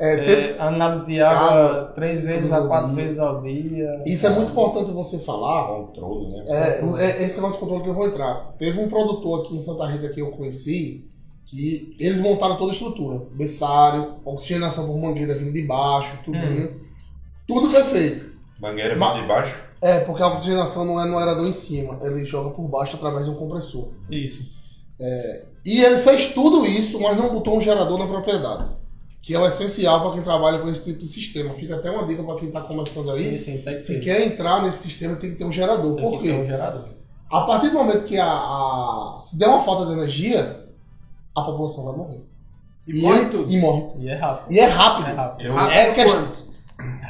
[0.00, 3.04] É, É, teve- análise de água Água, três vezes a quatro dia.
[3.04, 4.02] vezes ao dia.
[4.04, 5.68] Isso é muito importante você falar.
[5.68, 6.44] controle, né?
[6.48, 8.52] É, é esse negócio de controle que eu vou entrar.
[8.58, 11.08] Teve um produtor aqui em Santa Rita que eu conheci,
[11.46, 13.22] que eles montaram toda a estrutura.
[13.36, 16.70] Berçário, oxigenação por mangueira vindo de baixo, tudo Hum.
[17.46, 18.32] Tudo perfeito.
[18.60, 19.58] Mangueira Ma- de baixo.
[19.80, 23.24] É, porque a oxigenação não é no aerador em cima, ele joga por baixo através
[23.24, 23.88] de um compressor.
[24.10, 24.44] Isso.
[25.64, 28.70] E ele fez tudo isso, mas não botou um gerador na propriedade.
[29.20, 31.54] Que é o essencial para quem trabalha com esse tipo de sistema.
[31.54, 33.36] Fica até uma dica para quem está começando aí.
[33.38, 35.94] Sim, sim, tem que Se quer entrar nesse sistema, tem que ter um gerador.
[35.96, 36.46] Tem Por que ter um quê?
[36.46, 36.84] gerador.
[37.30, 40.66] A partir do momento que a, a- se der uma falta de energia,
[41.34, 42.24] a população vai morrer.
[42.86, 43.52] E morre é- tudo.
[43.52, 43.84] E morre.
[44.00, 44.52] E é rápido.
[44.52, 45.08] E é rápido.
[45.08, 45.46] É rápido.
[45.46, 46.28] Eu, É questão,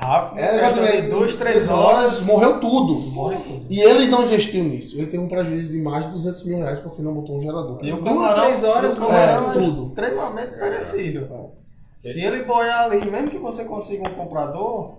[0.02, 0.38] Rápido.
[0.40, 2.20] é de duas, três horas.
[2.22, 3.64] morreu tudo.
[3.70, 4.98] E ele não investiu nisso.
[4.98, 7.78] Ele tem um prejuízo de mais de 200 mil reais porque não botou um gerador.
[7.82, 9.86] E o Duas, camarão, três horas, o camarão é, é, tudo.
[9.88, 11.52] extremamente perecível.
[11.94, 14.94] Se ele boiar ali, mesmo que você consiga um comprador,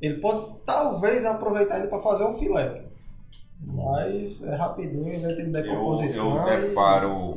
[0.00, 2.82] ele pode talvez aproveitar ele para fazer um filé.
[3.62, 6.46] Mas é rapidinho, vai ter eu, decomposição.
[6.46, 7.34] eu e- deparo,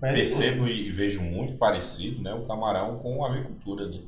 [0.00, 3.86] perde percebo e vejo muito parecido né, o camarão com a avicultura.
[3.86, 3.98] Né?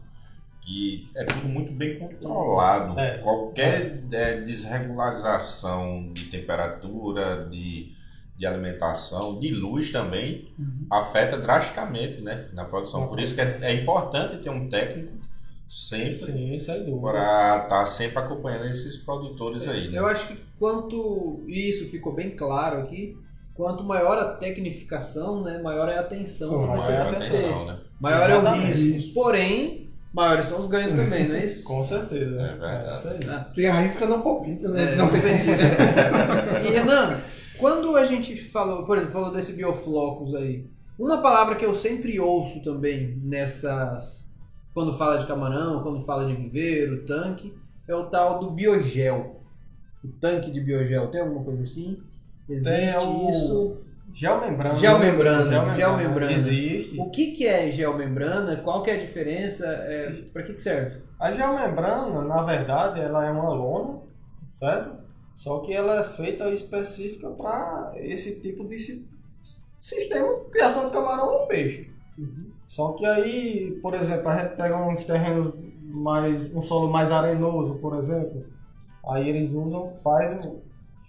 [0.62, 2.98] Que é tudo muito bem controlado.
[2.98, 3.18] É.
[3.18, 7.92] Qualquer é, desregularização de temperatura, de,
[8.36, 10.52] de alimentação, de luz também,
[10.90, 13.08] afeta drasticamente né, na produção.
[13.08, 15.22] Por isso que é, é importante ter um técnico
[15.72, 16.32] sempre
[16.84, 17.00] dúvida.
[17.00, 19.88] para estar sempre acompanhando esses produtores aí.
[19.88, 19.98] Né?
[19.98, 23.16] Eu acho que quanto isso ficou bem claro aqui,
[23.54, 26.50] quanto maior a tecnificação, né, maior é a atenção.
[26.50, 27.78] Sim, maior atenção, né?
[27.98, 29.14] Maior é o risco.
[29.14, 29.81] Porém,
[30.12, 31.62] maiores são os ganhos também, não é isso?
[31.64, 32.40] Com certeza.
[32.40, 32.98] É verdade.
[32.98, 33.18] isso aí.
[33.28, 34.92] Ah, Tem a risca não palpita, né?
[34.92, 35.62] É, não não precisa.
[36.66, 37.18] e Renan,
[37.58, 40.66] quando a gente falou, por exemplo, falou desse bioflocos aí,
[40.98, 44.30] uma palavra que eu sempre ouço também nessas.
[44.74, 47.54] Quando fala de camarão, quando fala de viveiro, tanque,
[47.86, 49.40] é o tal do biogel.
[50.02, 51.98] O tanque de biogel, tem alguma coisa assim?
[52.48, 53.76] Existe Tem o- isso?
[54.12, 54.76] Geomembrana.
[54.76, 55.74] Geomembrana, né?
[55.74, 56.32] geomembrana.
[56.32, 57.00] Existe.
[57.00, 58.56] O que, que é geomembrana?
[58.58, 59.64] Qual que é a diferença?
[59.66, 61.00] É, para que, que serve?
[61.18, 64.00] A geomembrana, na verdade, ela é uma lona,
[64.48, 64.90] certo?
[65.34, 69.08] Só que ela é feita específica para esse tipo de si-
[69.80, 71.90] sistema de criação de camarão ou peixe.
[72.66, 76.54] Só que aí, por exemplo, a gente pega uns terrenos mais.
[76.54, 78.44] um solo mais arenoso, por exemplo.
[79.08, 80.60] Aí eles usam, faz um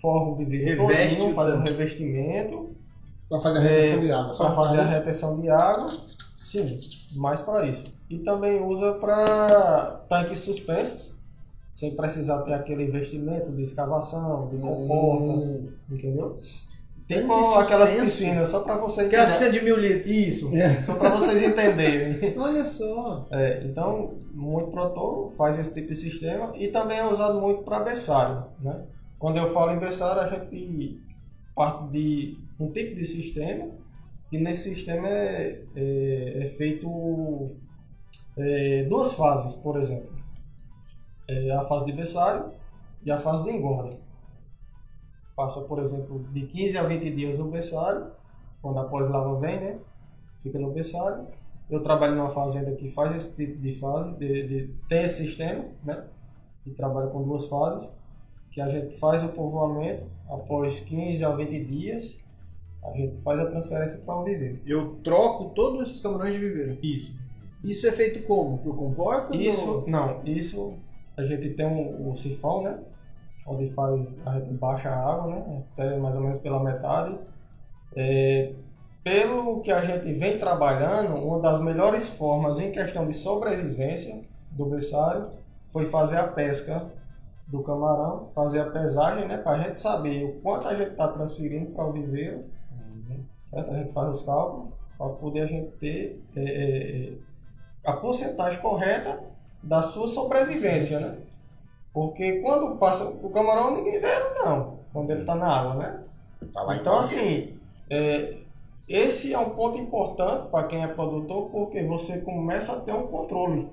[0.02, 2.73] forro de vidro Reveste todinho, o faz um revestimento
[3.30, 4.36] Pra fazer a retenção de água.
[4.38, 5.90] para fazer a retenção de água,
[6.44, 6.80] sim,
[7.16, 7.86] mais para isso.
[8.10, 11.14] E também usa para tanques suspensos,
[11.74, 15.68] sem precisar ter aquele investimento de escavação, de comporta, Hum.
[15.90, 16.38] entendeu?
[17.08, 19.38] Tanque Tipo aquelas piscinas, só para você Que ela entender.
[19.38, 20.08] precisa de mil litros.
[20.08, 20.82] Isso, É.
[20.82, 22.38] só para vocês entenderem.
[22.38, 23.28] Olha só.
[23.32, 27.80] É, então, muito produtor faz esse tipo de sistema e também é usado muito para
[27.82, 28.46] berçário.
[28.62, 28.84] Né?
[29.20, 31.02] Quando eu falo em berçário, a gente
[31.54, 33.70] parte de um tipo de sistema
[34.32, 37.52] e nesse sistema é, é- é feito
[38.38, 40.12] é, duas fases, por exemplo.
[41.28, 42.52] É a fase de berçário
[43.06, 43.98] e a fase de engorda.
[45.36, 48.12] Passa, por exemplo, de 15 a 20 dias o berçário,
[48.62, 49.80] quando a pós-lava vem, né?
[50.40, 51.28] Fica no berçário.
[51.70, 55.66] Eu trabalho numa fazenda que faz esse tipo de fase, de, de- tem esse sistema,
[55.84, 56.06] né?
[56.66, 57.92] E trabalha com duas fases,
[58.52, 62.20] que a gente faz o povoamento após 15 a 20 dias,
[62.86, 64.60] a gente faz a transferência para o viveiro.
[64.66, 66.78] Eu troco todos esses camarões de viveiro.
[66.84, 67.18] Isso.
[67.64, 68.58] Isso é feito como?
[68.58, 69.36] Por comporta?
[69.36, 70.74] Isso, não, isso
[71.16, 72.80] a gente tem um, o sifão, né?
[73.48, 75.64] Onde faz, a gente baixa a água, né?
[75.74, 77.18] Até mais ou menos pela metade.
[77.96, 78.52] É,
[79.04, 84.66] pelo que a gente vem trabalhando, uma das melhores formas em questão de sobrevivência do
[84.66, 85.30] berçário
[85.70, 86.86] foi fazer a pesca
[87.48, 89.38] do camarão, fazer a pesagem, né?
[89.38, 92.46] Para a gente saber o quanto a gente está transferindo para o viveiro,
[93.54, 93.72] certo?
[93.72, 97.14] A gente faz os cálculos para poder a gente ter é, é,
[97.86, 99.24] a porcentagem correta
[99.62, 101.18] da sua sobrevivência, né?
[101.94, 106.04] Porque quando passa o camarão, ninguém vê ele não, quando ele está na água, né?
[106.52, 107.58] Tá Então, assim,
[107.90, 108.38] é,
[108.88, 113.08] esse é um ponto importante para quem é produtor, porque você começa a ter um
[113.08, 113.70] controle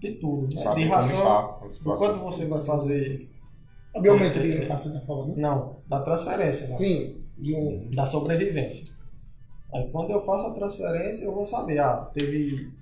[0.00, 0.74] de tudo, né?
[0.74, 1.96] De ração, está do situação.
[1.96, 3.30] quanto você vai fazer,
[3.94, 5.36] A biometria, que você tá falando.
[5.36, 6.76] não, da transferência, né?
[6.76, 7.27] Sim.
[7.38, 7.90] De um...
[7.90, 8.86] da sobrevivência.
[9.72, 12.72] Aí quando eu faço a transferência, eu vou saber, ah, teve,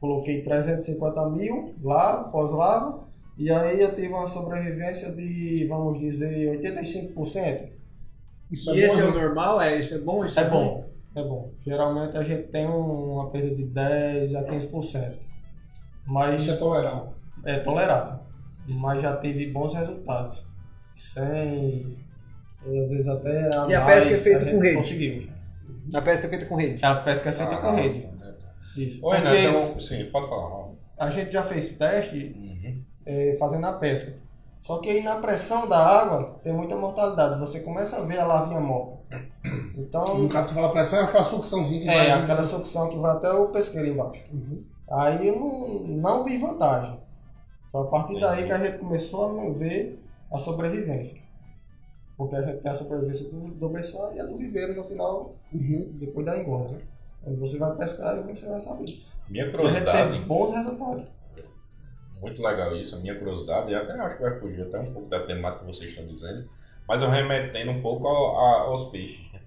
[0.00, 3.04] coloquei 350 mil lá, pós-lava,
[3.38, 7.68] e aí eu tive uma sobrevivência de, vamos dizer, 85%.
[8.50, 9.60] Isso E esse é bom, o normal?
[9.60, 10.24] É, isso é bom?
[10.24, 11.52] Isso É bom, é bom.
[11.64, 15.18] Geralmente a gente tem um- uma perda de 10 a 15%.
[16.06, 17.08] Mas Isso é tolerável.
[17.44, 18.20] é tolerável.
[18.68, 20.46] Mas já teve bons resultados.
[20.94, 21.80] 100,
[22.66, 24.76] às vezes até a E a pesca é feita com gente rede?
[24.76, 25.28] Conseguiu.
[25.94, 26.84] A pesca é feita com rede.
[26.84, 27.98] A pesca é feita Ah, com rede.
[28.06, 28.34] né?
[28.76, 29.06] Isso.
[29.06, 29.44] Oi, Porque né?
[29.48, 30.68] Então, sim, pode falar.
[30.98, 32.82] a gente já fez teste Uhum.
[33.06, 34.12] é, fazendo a pesca.
[34.60, 37.38] Só que aí na pressão da água tem muita mortalidade.
[37.38, 38.96] Você começa a ver a lavinha morta.
[39.78, 42.10] Então, No caso, tu fala pressão, é aquela sucçãozinha que é vai...
[42.10, 44.22] aquela sucção que vai até o pesqueiro embaixo.
[44.32, 44.64] Uhum.
[44.90, 46.98] Aí eu não, não vi vantagem.
[47.70, 50.02] Foi a partir daí que a gente começou a ver
[50.32, 51.20] a sobrevivência.
[52.16, 55.90] Porque tem a sobrevivência do, do berçário e a do viveiro no final, Uhum.
[55.94, 56.72] depois da engorda.
[56.74, 56.80] né?
[57.22, 58.84] Quando você vai pescar, aí você vai saber.
[59.28, 61.04] Minha E a gente curiosidade, teve bons resultados.
[62.20, 65.08] muito legal isso, a minha curiosidade, e até acho que vai fugir até um pouco
[65.08, 66.48] da temática que vocês estão dizendo,
[66.88, 69.30] mas eu remetendo um pouco ao- a- aos peixes.
[69.32, 69.40] né?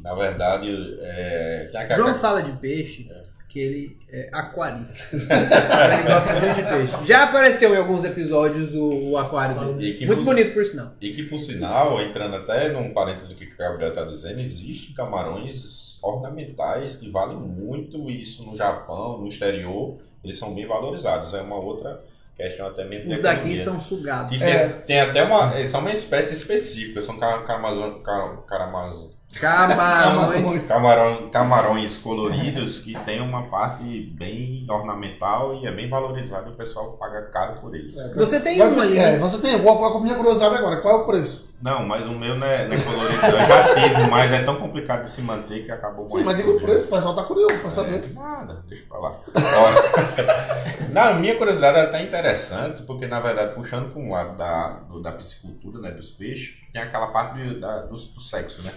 [0.00, 0.68] Na verdade,
[1.00, 3.08] é, João fala de peixe
[3.48, 5.04] que ele é aquarista.
[5.16, 7.06] ele gosta muito de peixe.
[7.06, 9.94] Já apareceu em alguns episódios o, o aquário dele.
[9.94, 10.92] que Muito você- bonito, por sinal.
[11.00, 14.94] E que, por sinal, entrando até num parênteses do que o Gabriel está dizendo, existem
[14.94, 21.32] camarões ornamentais que valem muito, isso no Japão, no exterior, eles são bem valorizados.
[21.34, 22.02] É uma outra
[22.36, 24.36] questão até mesmo Os daqui são sugados.
[24.36, 24.68] Que É.
[24.68, 25.66] tem, tem até uma.
[25.68, 28.42] São uma espécie específica, são car- caramazon- car-
[29.40, 30.66] Camarões.
[30.66, 33.82] Camarão, camarões coloridos que tem uma parte
[34.14, 37.94] bem ornamental e é bem valorizado e o pessoal paga caro por eles.
[38.14, 39.18] Você tem um ali, é, né?
[39.18, 39.60] você tem.
[39.62, 40.80] Qual, qual a minha curiosidade agora?
[40.80, 41.54] Qual é o preço?
[41.60, 44.56] Não, mas o meu não é, não é colorido, eu já tive, mas é tão
[44.56, 47.60] complicado de se manter que acabou Sim, mas diga o preço, o pessoal tá curioso
[47.62, 48.04] pra saber.
[48.04, 49.16] É, nada, deixa pra lá.
[50.92, 55.00] Na minha curiosidade é até interessante, porque na verdade, puxando para um lado da, do-
[55.02, 58.70] da piscicultura, né, dos peixes, tem aquela parte do, da- do, do sexo, né?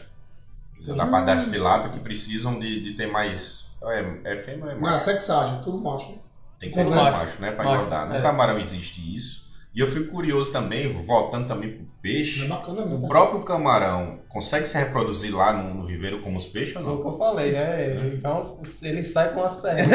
[0.95, 3.67] Da parte da tilápia que precisam de, de ter mais.
[3.83, 5.05] É, é fêmea ou é Não, macho?
[5.05, 6.17] sexagem, tudo macho.
[6.59, 7.17] Tem que ter macho.
[7.17, 7.51] macho, né?
[7.51, 8.09] Pra Macho, engordar.
[8.09, 8.21] No é.
[8.21, 9.47] camarão existe isso.
[9.73, 12.45] E eu fico curioso também, voltando também pro É peixe.
[12.47, 13.05] bacana mesmo.
[13.05, 16.91] O próprio camarão consegue se reproduzir lá no, no viveiro como os peixes ou Foi
[16.91, 17.01] o não?
[17.03, 18.11] que eu falei, né?
[18.13, 19.87] Então ele sai com as pernas.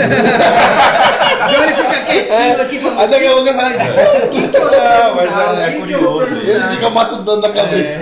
[1.44, 3.00] Então ele fica quietinho aqui falando.
[3.00, 3.70] Aí daqui a pouco ele fala,
[4.26, 5.60] O que que eu vou Não, mas perguntar?
[5.60, 6.34] é- é eu curioso.
[6.36, 7.98] Ele fica matutando na cabeça.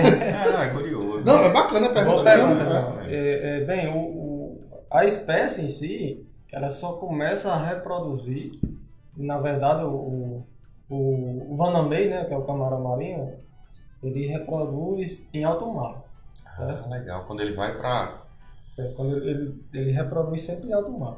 [1.23, 1.25] É.
[1.25, 2.23] Não, é bacana a pergunta.
[2.23, 2.69] pergunta, né?
[2.81, 2.99] João.
[3.01, 8.59] É, é, bem, o, o- a espécie em si, ela só começa a reproduzir,
[9.17, 10.37] na verdade, o,
[10.89, 13.33] o, o Vanamei, né, que é o camarão marinho,
[14.03, 16.03] ele reproduz em alto mar.
[16.45, 17.23] Ah, legal.
[17.25, 18.21] Quando ele vai pra.
[18.77, 21.17] É, quando ele, ele, ele reproduz sempre em alto mar.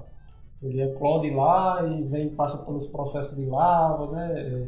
[0.64, 4.68] Ele eclode lá e vem, passa pelos processos de lava, né?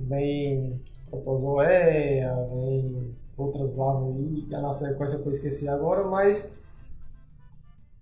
[0.00, 6.48] Vem protozoéia, vem outras lavas aí, que é na sequência que eu esqueci agora, mas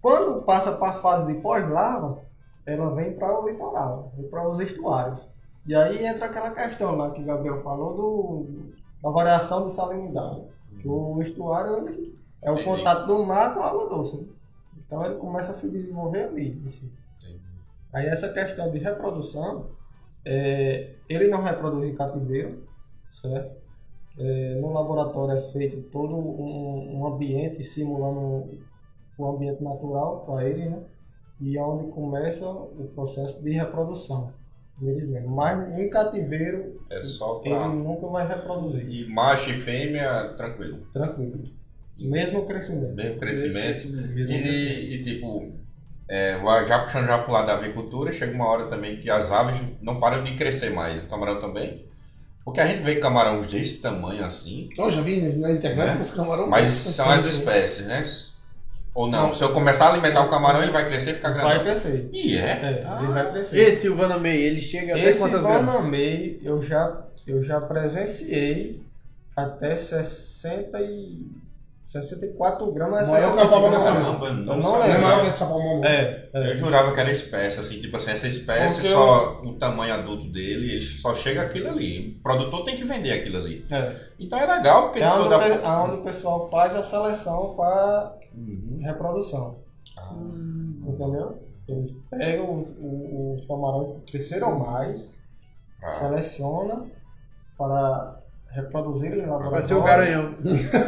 [0.00, 2.20] quando passa para a fase de pós-lava,
[2.66, 5.28] ela vem para o litoral, vem para os estuários.
[5.66, 8.46] E aí entra aquela questão lá que o Gabriel falou do,
[9.02, 10.42] da variação de salinidade.
[10.78, 14.22] Que o estuário ele é o contato do mar com a água doce.
[14.22, 14.28] né?
[14.84, 16.60] Então ele começa a se desenvolver ali.
[16.68, 16.92] si.
[17.92, 19.68] Aí essa questão de reprodução,
[20.24, 22.66] é, ele não reproduz em cativeiro,
[23.08, 23.62] certo?
[24.18, 28.59] É, no laboratório é feito todo um, um ambiente simulando
[29.16, 30.79] o ambiente natural para ele, né?
[31.40, 34.33] E é onde começa o processo de reprodução.
[35.29, 37.68] Mas em cativeiro É só ele pra.
[37.68, 38.88] nunca vai reproduzir.
[38.88, 40.79] E macho e fêmea, tranquilo.
[40.92, 41.44] Tranquilo.
[41.98, 42.94] Mesmo crescimento.
[42.94, 43.88] Mesmo crescimento.
[43.88, 45.53] Mesmo E, e, tipo,
[46.09, 49.61] é, já puxando já pro lado da avicultura, chega uma hora também que as aves
[49.81, 51.05] não param de crescer mais.
[51.05, 51.87] O camarão também.
[52.44, 56.00] Porque a gente vê camarões desse tamanho assim, Eu já vi na internet Né?
[56.02, 56.48] os camarões.
[56.48, 58.05] mas são as espécies, né?
[58.94, 59.33] Ou não?
[59.33, 61.64] Se eu começar a alimentar o camarão, ele vai crescer e ficar Vai grande.
[61.81, 62.09] crescer.
[62.12, 62.40] E é?
[62.50, 63.59] É, ele vai crescer.
[63.59, 65.74] Esse Silvana May, ele chega até Esse quantas gramas?
[65.76, 68.83] Vanamei eu já, eu já presenciei
[69.37, 71.20] até 60 e
[71.82, 73.08] 64 gramas.
[73.08, 75.64] Maior 65 que a palma dessa Eu não não Não é maior que essa palma
[75.64, 75.84] mão.
[75.84, 76.56] É, Eu é.
[76.56, 80.72] jurava que era espécie, assim, tipo assim, essa espécie Porque só, o tamanho adulto dele,
[80.72, 82.16] ele só chega aquilo ali.
[82.18, 83.66] O produtor tem que vender aquilo ali.
[83.72, 83.94] é.
[84.18, 87.54] Então é legal, porque É onde, toda o pe- aonde o pessoal faz a seleção
[87.56, 88.78] para Uhum.
[88.80, 89.58] reprodução.
[89.98, 91.38] Ah, Entendeu?
[91.68, 95.14] Eles pegam os, os camarões que cresceram mais,
[95.82, 95.88] ah.
[95.90, 96.86] seleciona
[97.58, 98.21] para
[98.54, 99.50] reproduzir em laboratório.
[99.50, 100.34] Vai ser o garanhão.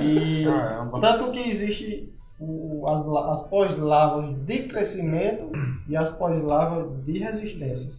[0.02, 1.00] E Caramba.
[1.00, 3.06] tanto que existe o- as,
[3.40, 5.50] as pós-lavas de crescimento
[5.88, 7.90] e as pós-lavas de resistência.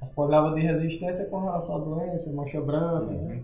[0.00, 3.06] As pós-lavas de resistência é com relação à doença, mancha branca.
[3.12, 3.40] né?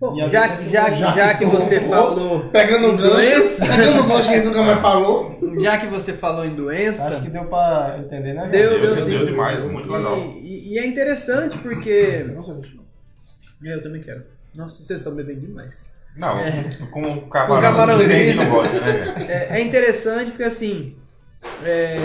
[0.00, 3.10] Bom, já, gente- já, já já que que você falou, Pegando o gancho.
[3.14, 3.64] Doença.
[3.66, 5.38] Pegando o gancho que a gente nunca mais falou.
[5.62, 8.48] já que você falou em doença, Acho que deu para entender, né?
[8.48, 9.10] Deu, deu, Deu, sim.
[9.10, 10.16] deu demais, muito legal.
[10.18, 12.26] E, e é interessante porque.
[12.34, 12.60] Nossa.
[13.62, 14.24] Eu também quero.
[14.54, 15.84] Nossa, vocês estão bebendo demais.
[16.16, 16.76] Não, É.
[16.90, 18.10] com o Com camarão, camarãozinho.
[18.10, 19.14] a gente não gosta, né?
[19.28, 20.94] É, é interessante porque assim.
[21.64, 21.96] é,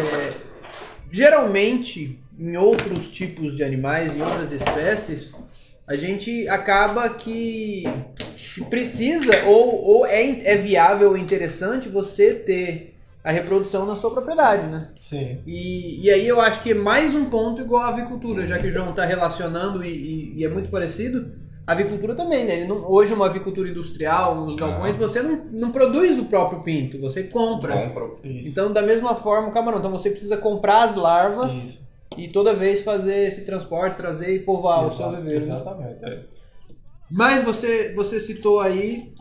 [1.11, 5.33] geralmente, em outros tipos de animais, em outras espécies,
[5.87, 7.83] a gente acaba que
[8.33, 14.11] se precisa ou, ou é, é viável ou interessante você ter a reprodução na sua
[14.11, 14.87] propriedade, né?
[14.99, 15.39] Sim.
[15.45, 18.67] E, e aí eu acho que é mais um ponto igual à avicultura, já que
[18.67, 21.31] o João está relacionando e, e- e é muito parecido.
[21.67, 22.65] A avicultura também, né?
[22.65, 27.23] Não- hoje uma avicultura industrial, nos galpões, você não, não produz o próprio pinto, você
[27.25, 27.93] compra.
[28.23, 29.79] Então, da mesma forma, o camarão.
[29.79, 31.87] Então você precisa comprar as larvas Isso.
[32.17, 35.45] e toda vez fazer esse transporte, trazer e povoar o seu Exato, viveiro.
[35.45, 35.55] né?
[35.55, 36.05] Exatamente.
[36.05, 36.23] é.
[37.11, 39.13] Mas você, você citou aí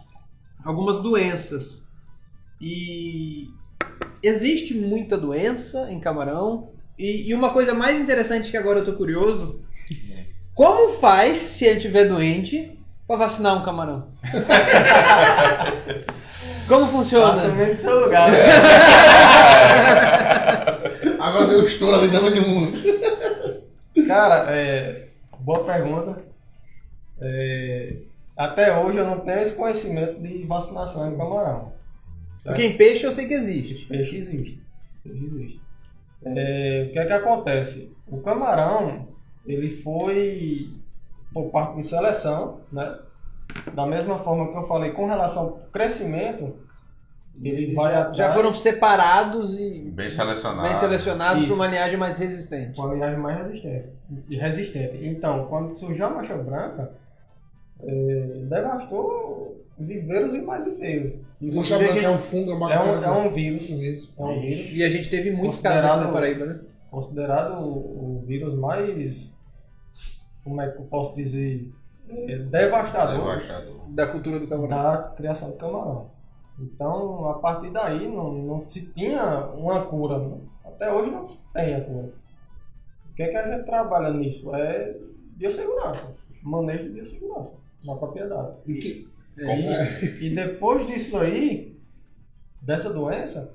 [0.64, 1.84] algumas doenças.
[2.60, 3.48] E
[4.22, 6.70] existe muita doença em camarão.
[6.98, 9.60] E, e uma coisa mais interessante que agora eu tô curioso:
[10.56, 12.70] como faz, se ele estiver doente,
[13.06, 14.08] para vacinar um camarão?
[16.66, 17.34] como funciona?
[17.34, 18.32] Passa do seu lugar.
[18.32, 18.38] né?
[21.20, 22.72] Agora deu estouro ali dentro de mundo.
[24.08, 25.08] Cara, é,
[25.40, 26.16] boa pergunta.
[27.20, 27.96] É,
[28.34, 31.74] até hoje eu não tenho esse conhecimento de vacinação em camarão.
[32.42, 33.84] Porque em peixe eu sei que existe.
[33.84, 34.62] Peixe existe.
[35.04, 35.60] Peixe existe.
[36.24, 37.94] É, o que é que acontece?
[38.06, 39.14] O camarão,
[39.46, 40.70] ele foi
[41.32, 42.98] por parte de seleção, né?
[43.74, 46.56] Da mesma forma que eu falei com relação ao crescimento,
[47.42, 50.68] ele vai Já, atrás já foram separados e Bem selecionado.
[50.68, 52.74] bem selecionados para uma linhagem mais resistente.
[52.74, 53.90] com a linhagem mais resistente.
[54.30, 55.06] resistente.
[55.06, 56.92] Então, quando surgiu a mancha branca,
[57.82, 61.20] é, devastou viveiros e mais viveiros.
[61.40, 63.00] Mancha a branca gente- é um fungo, é É bacana.
[63.00, 63.70] um, é um vírus.
[63.70, 64.10] Um vírus.
[64.18, 64.66] É um vírus.
[64.72, 66.60] E a gente teve muitos casos na Paraíba, né?
[66.90, 69.35] considerado o, o vírus mais,
[70.46, 71.72] como é que eu posso dizer,
[72.08, 73.80] é, devastador Devastador.
[73.88, 74.68] Da cultura do camarão.
[74.68, 76.10] da criação de camarão.
[76.58, 80.18] Então, a partir daí, não, não se tinha uma cura.
[80.20, 80.38] né?
[80.64, 82.12] Até hoje não se tem a cura.
[83.10, 84.54] O que é que a gente trabalha nisso?
[84.54, 84.96] É
[85.36, 88.56] biossegurança, manejo de biossegurança na propriedade.
[88.66, 89.06] E-
[89.38, 91.78] E, e depois disso aí,
[92.62, 93.52] dessa doença,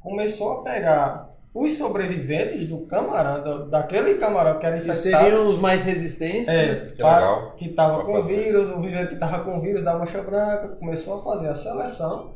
[0.00, 5.24] começou a pegar os sobreviventes do camarão, da- daquele camarão que era Que infectado.
[5.24, 6.48] seriam os mais resistentes.
[6.48, 7.52] É, Que pa- legal.
[7.56, 8.36] que tava Pra com fazer.
[8.44, 12.30] vírus, o viveiro que tava com vírus da mancha branca, começou a fazer a seleção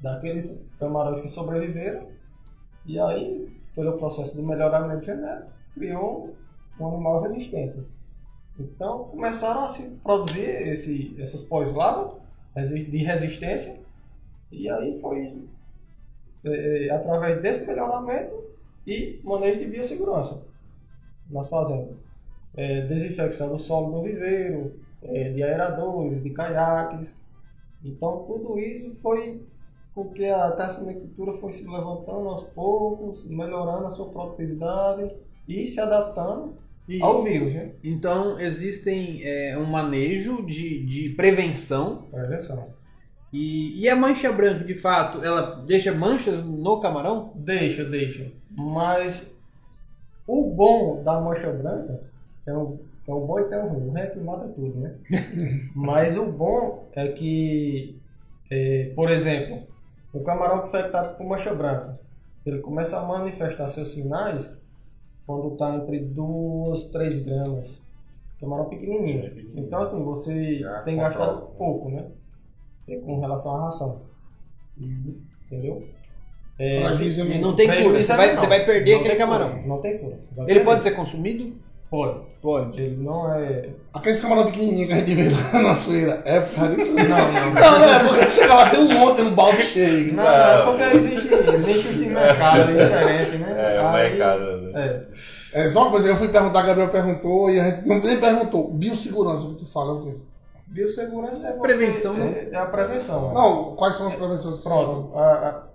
[0.00, 2.08] daqueles camarões que sobreviveram.
[2.86, 6.34] E aí, pelo processo de melhoramento genético, criou
[6.78, 7.82] um animal resistente.
[8.58, 12.12] Então, começaram a se produzir esse, essas pós-lavas
[12.54, 13.80] de resistência.
[14.52, 15.44] E aí foi
[16.44, 18.34] é, é, através desse melhoramento
[18.86, 20.42] e manejo de biossegurança
[21.30, 22.04] nas fazendas
[22.56, 27.16] é, desinfecção do solo do viveiro, é, de aeradores, de caiaques.
[27.84, 29.42] Então tudo isso foi
[29.94, 35.14] com que a carcinicultura foi se levantando aos poucos, melhorando a sua produtividade
[35.46, 36.56] e se adaptando
[36.88, 37.74] E- ao vírus, né?
[37.82, 42.02] Então existem é, um manejo de, de prevenção.
[42.10, 42.68] Prevenção.
[43.34, 47.32] E, e a mancha branca, de fato, ela deixa manchas no camarão?
[47.34, 48.30] Deixa, deixa.
[48.48, 49.28] Mas
[50.24, 52.00] o bom da mancha branca
[52.46, 52.78] é um,
[53.08, 53.88] é um bom e tem um ruim.
[53.88, 54.94] O ruim é que mata tudo, né?
[55.74, 58.00] Mas o bom é que,
[58.48, 59.64] é, por exemplo,
[60.12, 61.98] o camarão infectado por mancha branca,
[62.46, 64.56] ele começa a manifestar seus sinais
[65.26, 67.82] quando está entre 2, 3 gramas.
[68.38, 69.50] Camarão pequenininho.
[69.56, 72.06] Então, assim, você Já tem gastado pouco, né?
[72.88, 74.02] É, Com relação à ração.
[75.46, 75.82] Entendeu?
[76.58, 78.02] É, Prejuízo é E não tem cura.
[78.02, 79.66] Você é vai, você vai perder Não aquele tem cura, camarão.
[79.66, 80.16] Não tem cura.
[80.16, 80.64] Ele perder.
[80.64, 81.52] pode ser consumido?
[81.90, 82.20] Pode.
[82.42, 82.80] Pode.
[82.80, 83.70] Ele não é.
[83.92, 86.94] Aqueles camarão pequenininhos que a gente vê lá na suíra, é por causa disso?
[86.94, 87.54] Não, não.
[87.54, 90.12] Não, é porque chega lá, tem um monte, um balde cheio.
[90.12, 93.76] Não, não, é porque existe de mercado diferente, né?
[93.76, 94.56] É, o mercado.
[94.62, 94.72] Né?
[94.74, 95.64] É.
[95.64, 98.18] É só uma coisa, eu fui perguntar, a Gabriel perguntou, e a gente não nem
[98.18, 98.72] perguntou.
[98.72, 100.16] Biossegurança, o que tu fala, o quê?
[100.74, 102.32] Biossegurança é você- Prevenção, né?
[102.32, 103.32] É, é a prevenção.
[103.32, 105.16] Não, quais são as prevenções Pronto.
[105.16, 105.70] A,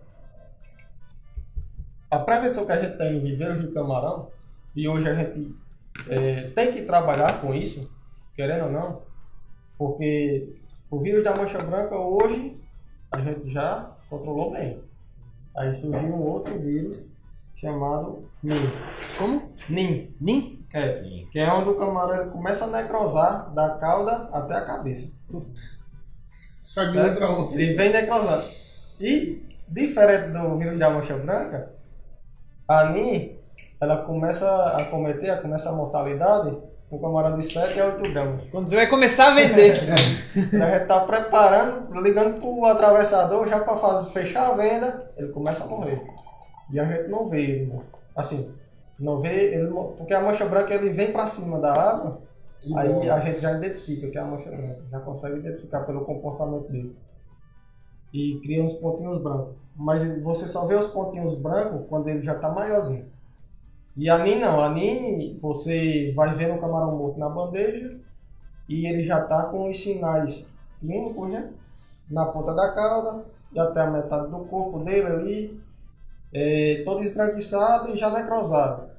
[2.12, 4.30] a, a prevenção que a gente tem em viveiros de camarão,
[4.76, 5.56] e hoje a gente
[6.10, 7.89] é, tem que trabalhar com isso,
[8.36, 9.02] querendo ou não,
[9.78, 10.54] porque
[10.91, 12.60] o vírus da mancha branca hoje
[13.16, 14.84] a gente já controlou bem.
[15.56, 17.06] Aí surgiu um outro vírus
[17.56, 18.56] chamado NIM.
[19.18, 19.50] Como?
[19.70, 20.14] NIM.
[20.20, 20.59] Nem?
[20.74, 20.94] É,
[21.32, 25.12] que é onde o camarão ele começa a necrosar da cauda até a cabeça.
[26.62, 27.08] Sai de Certo?
[27.08, 27.60] letra outra.
[27.60, 28.44] Ele vem necrosando.
[29.00, 31.72] E, diferente do vírus da mancha branca,
[32.68, 33.36] a NIM,
[33.82, 34.48] ela começa
[34.78, 36.56] a cometer, começa a mortalidade
[36.90, 38.50] com camarão de 7 a 8 gramas.
[38.50, 39.74] Quando você vai começar a vender.
[40.36, 45.30] E a gente tá preparando, ligando pro atravessador já para fazer, fechar a venda, ele
[45.30, 46.02] começa a morrer.
[46.72, 47.72] E a gente não vê
[48.16, 48.54] assim,
[49.00, 52.22] não vê ele, porque a mancha branca ele vem para cima da água,
[52.66, 53.10] E aí morre.
[53.10, 56.95] a gente já identifica que é a mancha branca, já consegue identificar pelo comportamento dele.
[58.14, 59.56] E cria uns pontinhos brancos.
[59.76, 63.06] Mas você só vê os pontinhos brancos quando ele já tá maiorzinho.
[63.95, 67.97] E a NIM não, a NIM você vai vendo o camarão morto na bandeja
[68.68, 70.45] e ele já tá com os sinais
[70.80, 71.52] clínicos, né?
[72.10, 73.24] Na ponta da cauda
[73.54, 75.62] e até a metade do corpo dele ali,
[76.34, 78.90] é, todo esbranquiçado e já necrosado,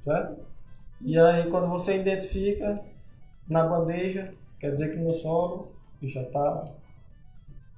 [0.00, 0.36] certo?
[1.00, 2.80] E aí quando você identifica
[3.48, 6.64] na bandeja, quer dizer que no solo já tá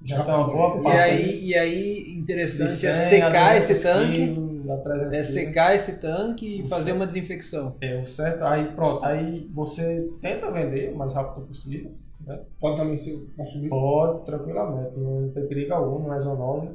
[0.03, 0.55] já, Já tá uma foi.
[0.55, 4.13] boa E parte aí, e aí interessante 100 é a secar 200 esse tanque.
[4.15, 5.27] quilos, a 300 É quilos.
[5.33, 6.95] secar esse tanque e O fazer certo.
[6.97, 7.75] uma desinfecção.
[7.81, 12.39] É, o certo, aí pronto, aí você tenta vender o mais rápido possível, né?
[12.59, 13.69] Pode também ser consumido.
[13.69, 16.69] Pode, tranquilamente, não tem perigo algum, não é zoonose.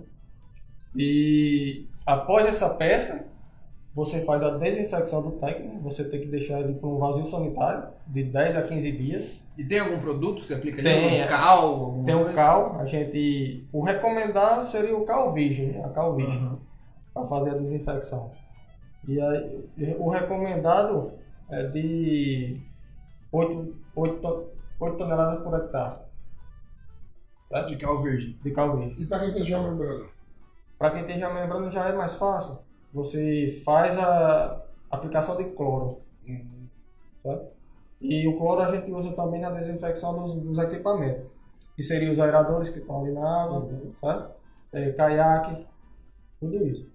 [0.97, 3.27] E após essa pesca,
[3.95, 5.79] você faz a desinfecção do tanque, né?
[5.83, 9.41] você tem que deixar ele para um vazio sanitário de 10 a 15 dias.
[9.59, 10.89] E tem algum produto que você aplica ali?
[10.89, 11.27] Tem, Um é.
[11.27, 12.03] cal?
[12.05, 12.35] Tem o coisa?
[12.35, 13.69] cal, a gente.
[13.71, 15.85] O recomendado seria o cal virgem, né?
[15.85, 16.59] a cal virgem, Aham.
[17.13, 18.31] para fazer a desinfecção.
[19.07, 21.13] E aí, o recomendado
[21.51, 22.63] é de
[23.31, 24.45] 8, 8,
[24.81, 25.97] 8 toneladas por hectare.
[27.43, 27.69] Certo?
[27.69, 28.39] De cal virgem.
[28.43, 29.05] De cal virgem.
[29.05, 30.07] E pra quem tem geomembrana?
[30.83, 32.59] Para quem tem já membrana já é mais fácil.
[32.93, 34.61] Você faz a
[34.91, 36.01] aplicação de cloro.
[37.23, 37.53] Certo?
[38.01, 41.31] E o cloro a gente usa também na desinfecção dos, dos equipamentos.
[41.77, 44.35] Que seriam os aeradores que estão ali na água, certo?
[44.73, 45.65] É, caiaque,
[46.41, 46.93] tudo isso.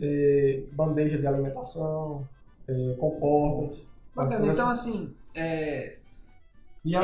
[0.00, 2.26] É, bandeja de alimentação,
[2.66, 3.88] é, comportas.
[4.16, 4.48] Bacana.
[4.48, 5.96] Então, assim, é,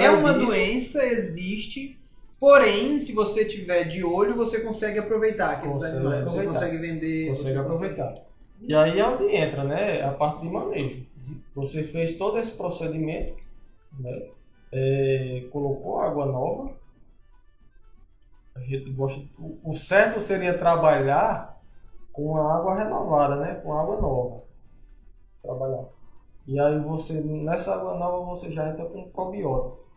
[0.00, 1.96] é uma doença, existe.
[2.40, 6.20] Porém, se você tiver de olho, você consegue aproveitar aqueles Consegue animais.
[6.22, 6.52] Você aproveitar.
[6.54, 7.28] consegue vender.
[7.28, 8.14] consegue você aproveitar.
[8.60, 10.02] E aí é onde entra, né?
[10.02, 11.06] A parte de manejo.
[11.54, 13.34] Você fez todo esse procedimento,
[13.98, 14.22] né?
[14.72, 16.76] É, colocou água nova.
[18.54, 19.20] A gente gosta.
[19.38, 21.60] o- O certo seria trabalhar
[22.12, 23.54] com a água renovada, né?
[23.56, 24.42] Com água nova.
[25.42, 25.84] Trabalhar.
[26.46, 29.87] E aí você, nessa água nova, você já entra com probiótico.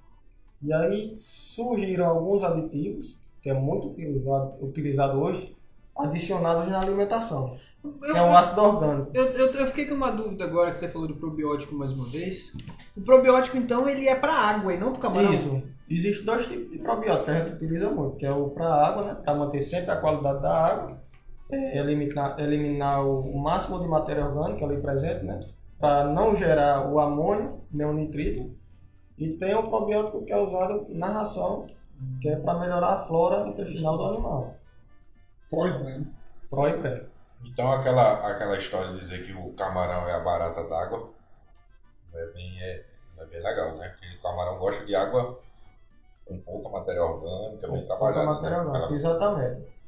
[0.63, 5.55] E aí surgiram alguns aditivos, que é muito utilizado, utilizado hoje,
[5.97, 7.57] adicionados na alimentação.
[7.83, 9.09] Eu, É um ácido orgânico.
[9.13, 12.05] eu, eu, eu fiquei com uma dúvida agora que você falou do probiótico mais uma
[12.05, 12.53] vez.
[12.95, 15.33] O probiótico, então, ele é pra água e não pro camarão.
[15.33, 15.63] Isso.
[15.89, 19.03] Existem dois tipos de probiótico que a gente utiliza muito, que é o para água,
[19.03, 19.15] né?
[19.15, 21.01] Para manter sempre a qualidade da água,
[21.51, 25.39] é, eliminar, eliminar o máximo de matéria orgânica ali presente, né?
[25.79, 28.55] Para não gerar o amônio, nem o nitrito.
[29.21, 31.67] E tem o probiótico que é usado na ração,
[32.19, 34.55] que é para melhorar a flora intestinal do animal.
[35.47, 36.05] Foi, né?
[36.49, 37.05] Pró e pré.
[37.45, 41.09] Então aquela, aquela história de dizer que o camarão é a barata d'água
[42.13, 42.85] é bem, é,
[43.19, 43.89] é bem legal, né?
[43.89, 45.39] Porque o camarão gosta de água
[46.25, 48.25] com pouca matéria orgânica, bem Pouca trabalhada.
[48.25, 48.63] matéria né?
[48.63, 49.80] orgânica, exatamente.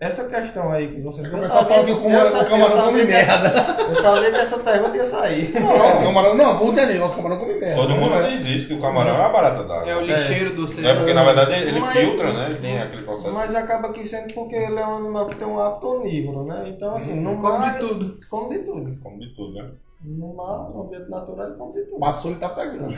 [0.00, 3.52] Essa questão aí que você O pessoal fala que o camarão, come merda.
[3.86, 5.52] Eu sabia que essa pergunta ia sair.
[5.60, 7.76] Não, o camarão, não, puta ali, o camarão come merda.
[7.76, 8.30] Todo mundo Não é?
[8.30, 9.90] diz isso, que o camarão é a barata d'água.
[9.90, 12.58] É o lixeiro do Não é porque na verdade ele, filtra, né?
[12.58, 13.34] Tem aquele processo.
[13.34, 16.64] Mas acaba que sendo porque ele é um animal que tem um hábito onívoro, né?
[16.74, 17.72] Então, assim, no Come mar...
[17.72, 18.18] de tudo.
[18.30, 18.98] Come de tudo.
[19.02, 19.70] Como de tudo, né?
[20.02, 22.00] No mar, no ambiente natural, ele come de tudo.
[22.00, 22.88] Passou, ele tá pegando.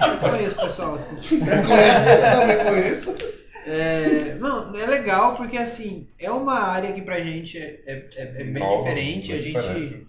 [0.00, 1.16] Eu conheço pessoal assim.
[1.30, 3.41] Eu conheço, eu também conheço.
[3.66, 8.44] É, não, é legal porque assim, é uma área que pra gente é, é, é-
[8.44, 9.32] bem Nova, diferente.
[9.32, 9.52] A gente.
[9.60, 10.06] diferente.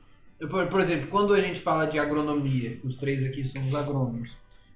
[0.50, 4.32] por, por exemplo, quando a gente fala de agronomia, que os três aqui somos agrônomos,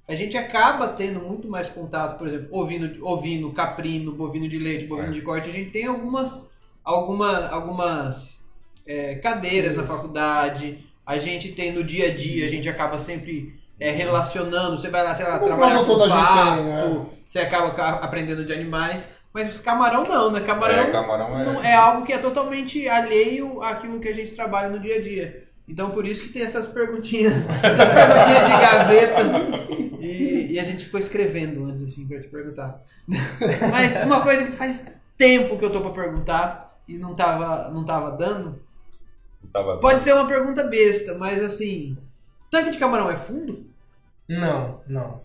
[0.08, 4.86] a gente acaba tendo muito mais contato, por exemplo, ovino, ovino caprino, bovino de leite,
[4.86, 5.12] bovino É.
[5.12, 5.50] de corte.
[5.50, 6.48] A gente tem algumas,
[6.84, 8.46] alguma, algumas
[8.86, 10.80] é, cadeiras na faculdade.
[11.06, 14.78] A gente tem no dia a dia, a gente acaba sempre é, relacionando.
[14.78, 17.06] Você vai lá, sei lá, Como trabalhar com da gente pasto, tem, né?
[17.26, 19.10] você acaba ca- aprendendo de animais.
[19.34, 20.40] Mas camarão não, né?
[20.42, 21.46] Camarão É, camarão é.
[21.46, 25.02] não- é algo que é totalmente alheio àquilo que a gente trabalha no dia a
[25.02, 25.44] dia.
[25.68, 29.22] Então por isso que tem essas perguntinhas, essas perguntinhas de gaveta.
[30.00, 32.80] E, e a gente ficou escrevendo antes assim pra te perguntar.
[33.72, 34.86] Mas uma coisa que faz
[35.18, 38.62] tempo que eu tô pra perguntar e não tava, não tava dando.
[39.52, 41.98] Tava- Pode ser uma pergunta besta, mas assim.
[42.50, 43.66] Tanque de camarão é fundo?
[44.28, 45.22] Não, não.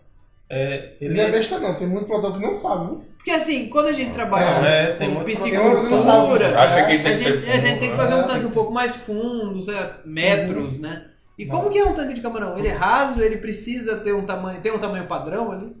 [0.49, 3.05] É, Ele não é besta não, tem muito produtor que não sabe, viu?
[3.17, 7.23] Porque assim, quando a gente trabalha É, tem com piscicultura, Acha que tem a que
[7.23, 7.95] gente, a gente tem que né?
[7.95, 11.07] fazer um É, tanque um pouco mais fundo, sei lá, metros, né?
[11.37, 12.57] E como que é um tanque de camarão?
[12.57, 15.75] Ele é raso, ele precisa ter um tamanho, tem um tamanho padrão ali?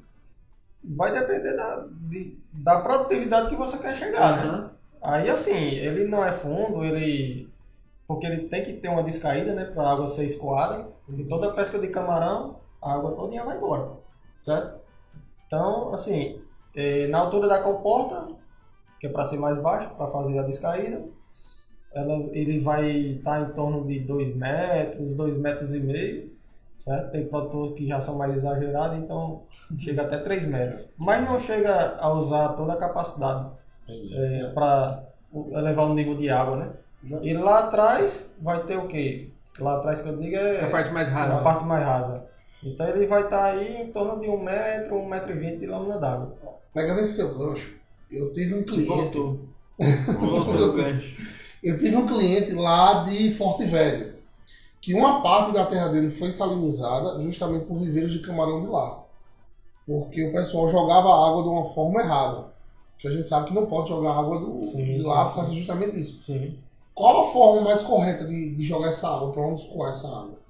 [0.83, 4.43] Vai depender da, de- da produtividade que você quer chegar, né?
[4.49, 4.71] Aham.
[5.01, 7.47] Aí, assim, ele não é fundo, ele...
[8.07, 9.65] Porque ele tem que ter uma descaída, né?
[9.65, 10.87] Pra água ser escoada.
[11.09, 13.91] Em toda pesca de camarão, a água todinha vai embora.
[14.39, 14.81] Certo?
[15.47, 16.41] Então, assim,
[16.75, 18.27] eh, na altura da comporta,
[18.99, 21.05] que é para ser mais baixo, para fazer a descaída,
[21.93, 26.31] ela, ele vai estar em torno de 2 metros, 2 metros e meio,
[26.77, 27.11] certo?
[27.11, 29.43] Tem produtores que já são mais exagerados, então
[29.77, 30.95] chega até 3 metros.
[30.97, 33.51] Mas não chega a usar toda a capacidade
[34.53, 35.03] para
[35.51, 36.73] elevar o nível de água, né?
[37.21, 39.29] E lá atrás vai ter o quê?
[39.59, 41.41] Lá atrás que eu digo é A parte mais a rasa.
[41.41, 42.25] parte mais rasa.
[42.63, 45.67] Então ele vai estar aí em torno de um metro, um metro e vinte de
[45.67, 46.33] lâmina d'água.
[46.73, 47.73] Pegando esse seu gancho,
[48.09, 48.87] eu tive um cliente.
[48.87, 49.39] Voltou.
[50.19, 51.15] Voltou gancho.
[51.61, 54.15] Eu tive um cliente lá de Forte Velho,
[54.81, 59.03] que uma parte da terra dele foi salinizada justamente por viveiros de camarão de lá.
[59.85, 62.45] Porque o pessoal jogava a água de uma forma errada.
[62.97, 65.29] Que a gente sabe que não pode jogar água do, Sim, de sim, lá sim.
[65.29, 66.21] por causa justamente disso.
[66.23, 66.57] Sim.
[66.93, 69.31] Qual a forma mais correta de, de jogar essa água?
[69.31, 70.43] Pra onde escoar essa água?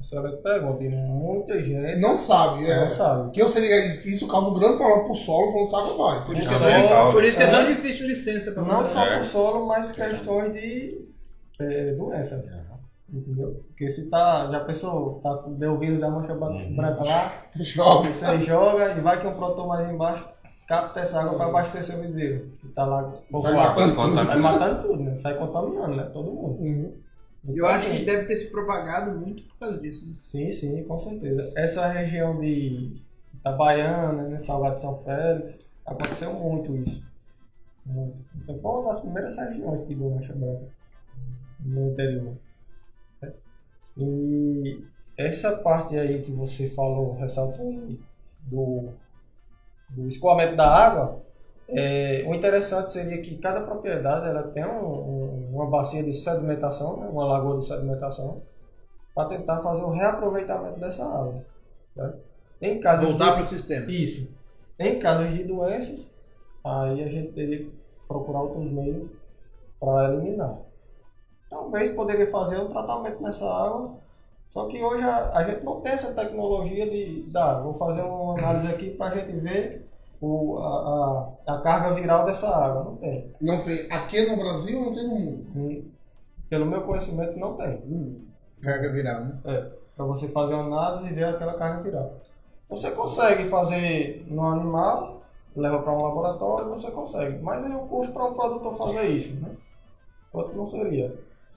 [0.00, 0.84] Excelente pergunta.
[0.84, 2.84] E muita gente Não sabe, é.
[2.84, 3.30] não sabe.
[3.32, 5.78] Que eu sei que isso- que isso causa um grande problema pro solo quando essa
[5.78, 6.24] água vai.
[6.24, 7.12] Por isso, que é não.
[7.12, 7.50] por isso que é É.
[7.50, 9.16] tão difícil licença pra Não só É.
[9.18, 11.12] por solo, mas questões de
[11.60, 12.44] é, doença.
[13.12, 13.64] Entendeu?
[13.68, 16.76] Porque se tá, já pensou, tá, deu vírus da mancha Uhum.
[16.76, 18.12] branca lá, Joga.
[18.12, 20.26] você joga e vai que um produtor mais embaixo
[20.68, 22.50] capta essa água para abastecer seu viveiro.
[22.60, 23.80] Que tá lá Sai povoado.
[23.80, 24.14] matando tudo.
[24.26, 25.16] Sai matando tudo, né?
[25.16, 26.04] Sai contaminando, né?
[26.12, 26.60] Todo mundo.
[26.62, 26.92] Uhum.
[27.54, 30.04] Eu acho assim, que deve ter se propagado muito por causa disso.
[30.06, 30.12] né?
[30.18, 31.50] Sim, sim, com certeza.
[31.56, 32.92] Essa região de
[33.34, 37.08] Itabaiana, né, Salgado de São Félix, aconteceu muito isso.
[37.86, 38.18] Muito.
[38.36, 40.66] Então foi uma das primeiras regiões que deu mancha branca
[41.64, 42.34] no interior.
[43.96, 44.84] E
[45.16, 47.72] essa parte aí que você falou, ressaltou
[48.50, 48.90] do,
[49.90, 51.20] do escoamento da água,
[51.68, 56.96] é, o interessante seria que cada propriedade ela tem um- um- uma bacia de sedimentação,
[56.98, 58.42] né, uma lagoa de sedimentação,
[59.14, 61.44] para tentar fazer o reaproveitamento dessa água.
[61.94, 62.18] certo?
[62.60, 63.32] Em caso Voltar de...
[63.32, 63.90] para o sistema.
[63.90, 64.30] Isso.
[64.78, 66.08] Em casos de doenças,
[66.64, 67.72] aí a gente teria que
[68.06, 69.08] procurar outros meios
[69.80, 70.56] para eliminar.
[71.50, 73.96] Talvez poderia fazer um tratamento nessa água,
[74.48, 77.60] só que hoje a, a gente não tem essa tecnologia de dar.
[77.60, 79.86] Vou fazer uma análise aqui para a gente ver
[80.20, 82.84] o, a, a, a carga viral dessa água.
[82.84, 83.34] Não tem.
[83.40, 83.92] Não tem.
[83.92, 85.46] Aqui no Brasil não tem no mundo.
[85.54, 85.90] Hum,
[86.48, 88.26] Pelo meu conhecimento, não tem.
[88.62, 89.38] Carga viral, né?
[89.44, 92.16] É, para você fazer uma análise e ver aquela carga viral.
[92.70, 95.22] Você consegue fazer no animal,
[95.54, 97.38] leva para um laboratório, você consegue.
[97.42, 99.50] Mas aí o custo para um produtor fazer isso, né?
[100.32, 101.14] Quanto não seria?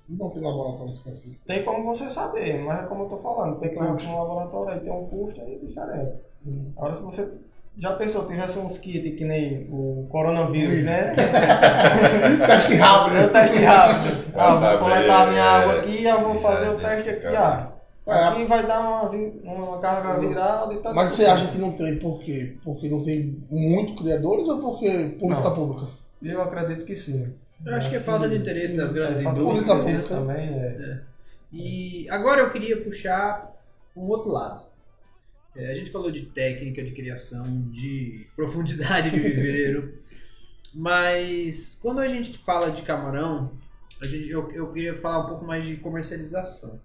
[0.09, 1.45] E não tem laboratório específico.
[1.45, 4.19] Tem como você saber, mas é como eu tô falando, tem que levar para um
[4.19, 6.17] laboratório, aí tem um custo aí diferente.
[6.75, 7.31] Agora se você
[7.77, 11.15] já pensou, tivesse uns kits que nem o coronavírus, né?
[12.45, 13.25] Teste rápido.
[13.25, 14.31] O teste rápido.
[14.35, 17.09] Ah, vou saber, coletar a minha é, água aqui, eu vou fazer o é, teste
[17.09, 17.37] aqui, é.
[17.37, 17.71] ah.
[18.07, 18.13] É.
[18.13, 19.09] Aqui vai dar uma,
[19.43, 20.93] uma carga virada e tal.
[20.93, 22.57] Mas você acha que não tem por quê?
[22.63, 25.53] Porque não tem muito criadores ou porque pública Não.
[25.53, 25.87] pública?
[26.21, 27.31] Eu acredito que sim.
[27.66, 29.78] Eu acho que é falta de interesse das grandes É, indústrias.
[29.84, 30.07] pública.
[30.07, 31.01] também, é.
[31.53, 33.51] E agora eu queria puxar
[33.95, 34.66] um outro lado.
[35.55, 39.99] É, a gente falou de técnica de criação, de profundidade de viveiro,
[40.74, 43.51] mas quando a gente fala de camarão,
[44.01, 46.82] a gente, eu, eu queria falar um pouco mais de comercialização.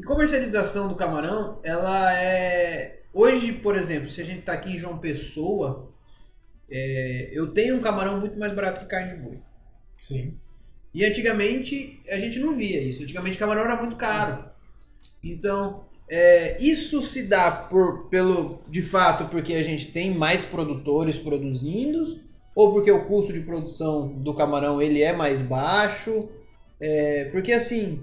[0.00, 3.02] E comercialização do camarão, ela é.
[3.12, 5.90] Hoje, por exemplo, se a gente está aqui em João Pessoa,
[6.70, 9.38] é, eu tenho um camarão muito mais barato que carne de boi.
[10.02, 10.34] Sim.
[10.92, 13.04] E antigamente a gente não via isso.
[13.04, 14.44] Antigamente camarão era muito caro.
[15.22, 21.18] Então, é, isso se dá por, pelo, de fato porque a gente tem mais produtores
[21.18, 22.20] produzindo,
[22.52, 26.28] ou porque o custo de produção do camarão ele é mais baixo.
[26.80, 28.02] É, porque assim,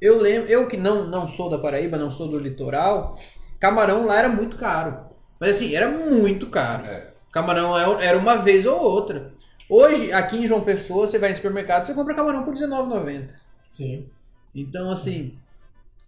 [0.00, 3.18] eu lembro, eu que não, não sou da Paraíba, não sou do litoral,
[3.58, 5.10] camarão lá era muito caro.
[5.40, 6.86] Mas assim, era muito caro.
[6.86, 7.10] É.
[7.32, 9.32] Camarão é- era uma vez ou outra.
[9.70, 13.30] Hoje, aqui em João Pessoa, você vai no supermercado, você compra camarão por R$19,90.
[13.70, 14.08] Sim.
[14.52, 15.38] Então, assim,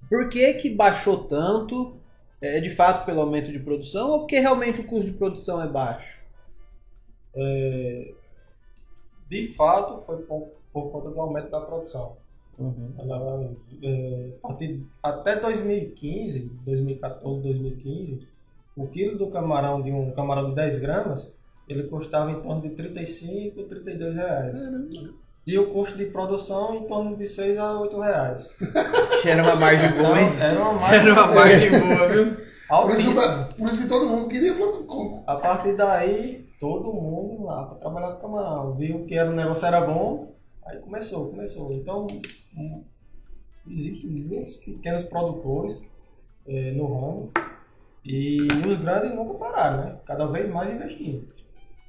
[0.09, 1.97] por que que baixou tanto?
[2.41, 5.69] É de fato pelo aumento de produção ou porque realmente o custo de produção é
[5.69, 6.21] baixo?
[9.29, 12.17] De fato, foi por, por conta do aumento da produção.
[12.99, 13.49] Ela,
[13.83, 14.33] é,
[15.03, 18.27] até 2015, 2014, 2015,
[18.77, 21.33] o quilo do camarão, de um camarão de 10 gramas,
[21.69, 24.57] ele custava em torno de 35, 32 reais.
[25.47, 28.51] E o custo de produção em torno de 6 a 8 reais.
[29.25, 30.29] Era uma margem boa, hein?
[30.35, 32.37] Então, era uma margem, Era uma margem boa, viu?
[32.73, 35.23] Por isso, que, por isso que todo mundo queria plantar coco.
[35.27, 38.75] A partir daí, todo mundo lá para trabalhar com camarão.
[38.77, 40.35] Viu que era, o negócio era bom,
[40.65, 41.71] aí começou, começou.
[41.73, 42.07] Então,
[43.69, 45.83] existem muitos pequenos produtores
[46.47, 47.33] eh, no ramo
[48.05, 49.97] e os grandes nunca pararam, né?
[50.05, 51.32] Cada vez mais investindo.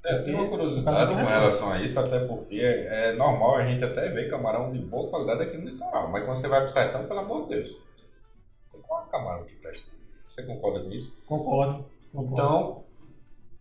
[0.06, 3.84] É, tem uma curiosidade com relação a isso, até porque é, é normal a gente
[3.84, 7.06] até ver camarão de boa qualidade aqui no litoral, mas quando você vai pro sertão,
[7.08, 7.78] pelo amor de Deus,
[8.66, 9.94] você come camarão que presta.
[10.30, 11.16] Você concorda com isso?
[11.26, 11.86] Concordo.
[12.12, 12.34] concordo.
[12.34, 12.84] Então,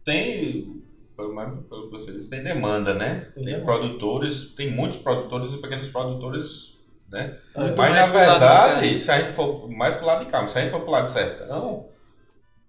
[0.04, 0.82] tem,
[1.16, 3.30] pelo menos pelo que você disse, tem demanda, né?
[3.34, 3.64] Tem Tem, demanda.
[3.64, 6.76] produtores, tem muitos produtores e pequenos produtores,
[7.08, 7.38] né?
[7.54, 10.46] Muito Mas mais na de verdade, se a gente for mais pro lado de cá,
[10.48, 11.88] se a gente for pro lado do sertão,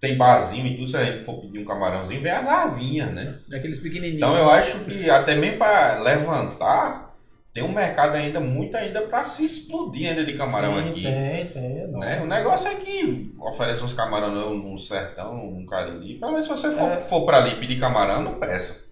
[0.04, 3.40] tem barzinho e tudo, se a gente for pedir um camarãozinho, vem a garvinha, né?
[3.48, 4.18] Daqueles pequenininhos.
[4.18, 7.16] Então eu acho que até mesmo para levantar,
[7.54, 11.04] tem um mercado ainda muito ainda para se explodir ainda de camarão Sim, aqui.
[11.04, 11.78] Tem, tem.
[11.84, 12.22] é Né?
[12.22, 16.20] O negócio é que oferece uns camarão no, no sertão, no Cariri.
[16.20, 17.00] Pelo menos se você for, É.
[17.00, 18.84] for para ali pedir camarão, não peça.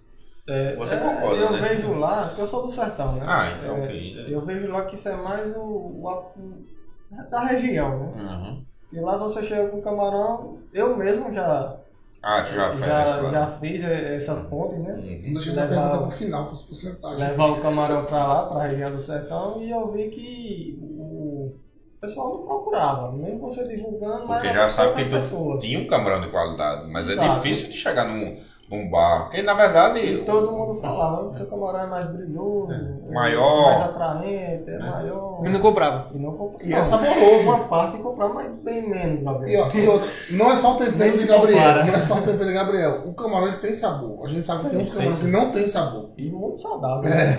[0.47, 1.59] É, Você é, concorda, Eu né?
[1.59, 3.25] vejo lá, porque eu sou do sertão, né?
[3.27, 4.25] Ah, então É, ok.
[4.29, 6.31] Eu vejo lá que isso é mais o, o-
[7.29, 8.21] da região, né?
[8.23, 8.65] Uhum.
[8.91, 11.77] E lá você chega com camarão, eu mesmo já,
[12.21, 14.93] Ah, tu já fez já, já fiz essa ponte, né?
[14.93, 15.21] Uhum.
[15.27, 17.19] Não deixa essa Levar- pergunta pro final, para as porcentagens.
[17.19, 21.53] Levar o camarão pra lá, pra região do sertão, e eu vi que o
[21.99, 25.63] pessoal não procurava, mesmo você divulgando, mas Porque já sabe que tu pessoas.
[25.63, 27.35] tinha um camarão de qualidade, mas é Exato.
[27.35, 28.37] difícil de chegar num,
[28.71, 29.25] num bar.
[29.25, 29.99] Porque na verdade.
[29.99, 33.65] E todo mundo falava, seu camarão é mais brilhoso, é Maior.
[33.71, 35.41] mais atraente, é maior.
[35.45, 36.07] E não comprava.
[36.13, 36.63] E não comprava.
[36.63, 37.41] E é saboroso.
[37.43, 39.79] Uma parte comprava, mas bem menos, na E, verdade.
[40.31, 41.57] e não é só o tempero de Gabriel.
[41.59, 41.83] compara.
[41.85, 43.03] Não é só o tempero de Gabriel.
[43.05, 44.25] O camarão ele tem sabor.
[44.25, 46.09] A gente sabe que tem uns Tem, camarões tem que não tem sabor.
[46.17, 47.09] E muito saudável.
[47.09, 47.37] né?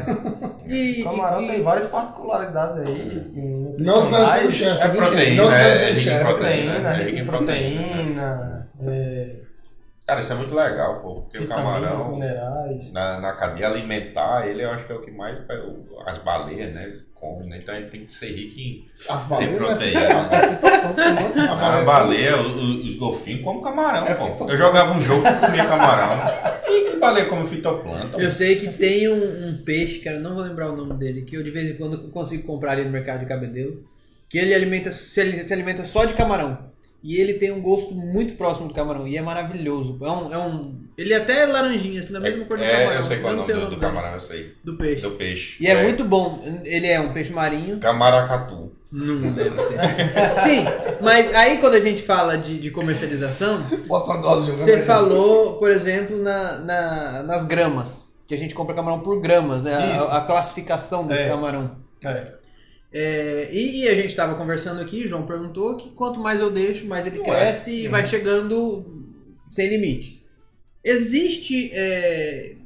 [0.66, 3.32] E, O camarão e- tem várias particularidades aí.
[3.34, 4.82] e Não o chefe.
[4.82, 6.24] É proteína, Não é, é o proteína.
[6.24, 6.72] proteína,
[7.20, 9.36] É proteína, é,
[10.06, 11.14] Cara, isso é muito legal, pô.
[11.22, 12.92] Porque o vitaminas, camarão, minerais.
[12.92, 15.38] na, na cadeia alimentar, ele eu acho que é o que mais.
[16.06, 16.92] As baleias, né?
[17.14, 17.58] Comem, né?
[17.62, 18.84] Então ele tem que ser rico em.
[19.08, 20.24] As Tem baleias não é proteína.
[20.24, 21.84] fitoplâncton, A não.
[21.84, 24.50] baleia, o- o- os golfinhos comem camarão, É pô.
[24.50, 26.18] Eu jogava um jogo que comia camarão.
[26.68, 28.18] E que baleia come fitoplâncton?
[28.18, 31.36] eu sei que tem um, um peixe, cara, não vou lembrar o nome dele, que
[31.36, 33.84] eu de vez em quando consigo comprar ali no mercado de cabedelo,
[34.28, 36.58] que ele alimenta, se, ele se alimenta só de camarão.
[37.02, 39.08] E ele tem um gosto muito próximo do camarão.
[39.08, 39.98] E é maravilhoso.
[40.02, 40.32] É um.
[40.34, 42.92] É um ele é até laranjinha, assim, da mesma cor do É, camarão.
[42.96, 44.52] eu sei qual é o nome do, do camarão, eu sei.
[44.62, 45.02] Do peixe.
[45.02, 45.56] Do peixe.
[45.62, 46.44] E é, muito bom.
[46.64, 47.78] Ele é um peixe marinho.
[47.78, 48.72] Camaracatu.
[48.92, 49.78] Não deve ser.
[50.42, 50.64] Sim,
[51.00, 55.54] mas aí quando a gente fala de, de comercialização, Bota uma dose de você falou,
[55.56, 58.06] por exemplo, na, na- nas gramas.
[58.28, 59.74] Que a gente compra camarão por gramas, né?
[59.74, 61.28] A, a classificação desse É.
[61.28, 61.70] camarão.
[62.04, 62.32] É.
[62.94, 66.86] É, e, e a gente estava conversando aqui, João perguntou que quanto mais eu deixo,
[66.86, 67.24] mais ele Ué.
[67.24, 69.08] cresce e vai chegando
[69.50, 70.22] sem limite.
[70.84, 72.56] Existe é,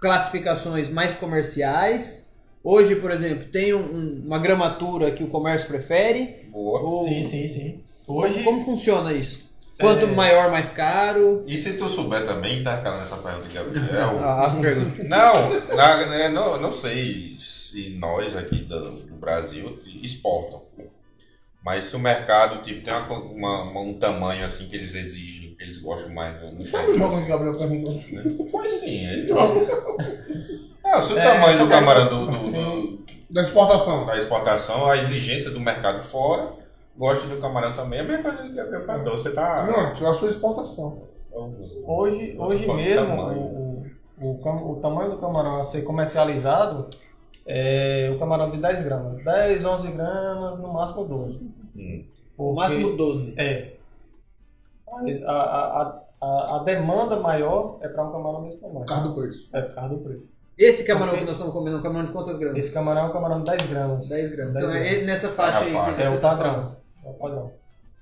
[0.00, 2.28] classificações mais comerciais.
[2.62, 6.48] Hoje, por exemplo, tem um- um- uma gramatura que o comércio prefere.
[6.50, 6.80] Boa.
[6.80, 7.80] Ou- Sim, sim, sim.
[8.06, 9.46] Como, Hoje, como funciona isso?
[9.78, 10.08] Quanto É.
[10.08, 11.44] maior, mais caro?
[11.46, 14.18] E se tu souber também, tá calando essa pergunta de Gabriel?
[14.20, 15.08] Ah, As perguntas.
[15.08, 17.36] Não, na- né, não, não sei
[17.70, 20.62] se nós aqui do, do Brasil exportam.
[21.64, 25.54] Mas se o mercado tipo, tem uma, uma- uma- um tamanho assim que eles exigem,
[25.54, 28.02] que eles gostam mais no, no Sabe o jogo que o Gabriel perguntou?
[28.38, 29.04] Não foi sim.
[29.06, 29.26] Ele...
[29.32, 29.66] Não,
[30.84, 34.06] Ah, se o É, tamanho essa do camarão do, do- do- Da exportação.
[34.06, 36.52] da exportação, a exigência do mercado fora,
[36.96, 39.18] gosta do camarão também, é a mesma coisa que Gabriel falou.
[39.18, 39.66] Você tá.
[39.66, 41.02] Não, a sua exportação.
[41.86, 43.84] hoje, hoje mesmo, o,
[44.20, 46.88] o, o o tamanho do camarão a ser comercializado
[47.48, 49.24] é o camarão de 10 gramas.
[49.24, 51.44] 10, 11 gramas, no máximo 12.
[51.76, 52.04] Hum.
[52.36, 53.34] O Porque- máximo 12.
[53.38, 53.72] É.
[55.26, 58.80] A, a, a, a demanda maior é para um camarão desse tamanho.
[58.80, 59.48] Por causa do preço.
[59.52, 60.32] É por causa do preço.
[60.56, 62.58] Esse camarão Porque- que nós estamos comendo é um camarão de quantas gramas?
[62.58, 64.08] Esse camarão é um camarão de 10 gramas.
[64.08, 64.54] 10 gramas.
[64.54, 65.06] 10 Então é gramas.
[65.06, 66.76] nessa faixa aí que É o tá padrão.
[67.04, 67.52] É o padrão.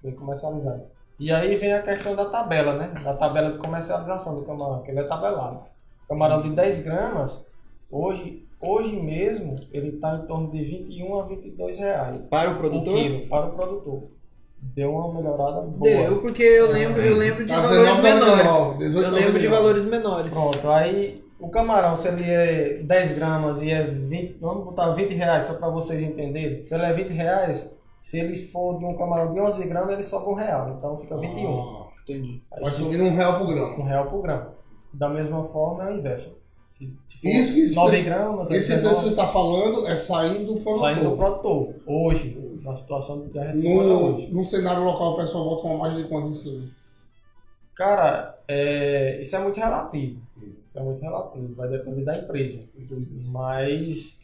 [0.02, 0.82] Bem comercializado.
[1.18, 2.88] E aí vem a questão da tabela, né?
[3.02, 5.62] Da tabela de comercialização do camarão, que ele é tabelado.
[6.08, 7.44] Camarão de 10 gramas,
[7.90, 12.28] hoje, hoje mesmo, ele está em torno de 21 a 22 reais.
[12.28, 12.94] Para o Um produtor?
[12.94, 14.02] quilo para o produtor.
[14.58, 15.90] Deu uma melhorada boa.
[15.90, 18.94] Deu, porque eu lembro, eu lembro de Tá valores 19,99, menores.
[18.94, 19.02] 18,99.
[19.04, 20.32] Eu lembro de valores menores.
[20.32, 25.12] Pronto, aí o camarão, se ele é 10 gramas e é 20, vamos botar 20
[25.14, 26.62] reais só para vocês entenderem.
[26.62, 27.70] Se ele é 20 reais,
[28.00, 31.16] se ele for de um camarão de 11 gramas, ele sobe um real, então fica
[31.16, 31.60] 21.
[31.60, 32.42] Ah, Entendi.
[32.52, 33.78] Aí Vai subindo um real por grama.
[33.78, 34.54] um real por grama.
[34.94, 36.40] Da mesma forma é o inverso.
[36.68, 39.86] Se, se Isso que esse 9 preço- gramas, Esse 19, preço que você está falando
[39.86, 40.78] é saindo do produtor.
[40.78, 41.74] saindo do produtor.
[41.86, 44.26] Hoje, na situação que a gente se encontra No, hoje.
[44.32, 46.68] no cenário local, o pessoal bota uma margem de quanto isso aí?
[47.74, 50.20] Cara, é, isso é muito relativo.
[50.66, 52.60] Isso é muito relativo, vai depender da empresa.
[53.26, 54.18] Mas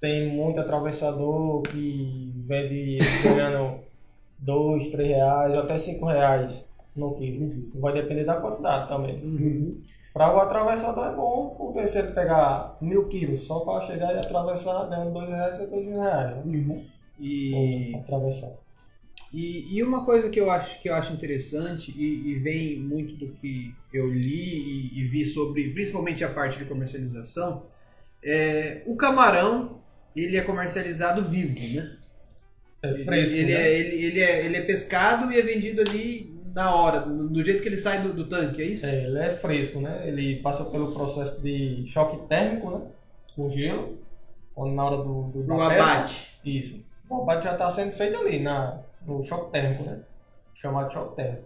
[0.00, 3.80] tem muito atravessador que vende ganhando
[4.38, 7.50] 2, 3 reais ou até 5 reais no quilo.
[7.74, 9.18] Vai depender da quantidade também.
[10.12, 14.18] Para o atravessador é bom, porque se ele pegar mil quilos só para chegar e
[14.18, 16.36] atravessar, ganhando 2 reais, você tem 2 reais.
[16.36, 16.42] Né?
[17.18, 18.52] E, Ou atravessar.
[19.32, 23.14] e, e uma coisa que eu acho, que eu acho interessante e, e vem muito
[23.16, 27.66] do que eu li e, e vi sobre, principalmente a parte de comercialização,
[28.24, 29.82] é o camarão
[30.16, 31.90] ele é comercializado vivo, né?
[32.82, 33.54] É Ele- fresco, ele, né?
[33.54, 37.62] é, ele, ele é, ele é pescado e é vendido ali na hora, do jeito
[37.62, 38.86] que ele sai do, do tanque, é isso?
[38.86, 40.06] É, ele é fresco, né?
[40.06, 42.82] Ele passa pelo processo de choque térmico, né?
[43.34, 43.98] Com gelo.
[44.54, 46.38] Quando na hora do, do abate.
[46.44, 46.84] Isso.
[47.08, 50.00] O abate já está sendo feito ali, na, no choque térmico, né?
[50.54, 51.44] Chamado choque térmico.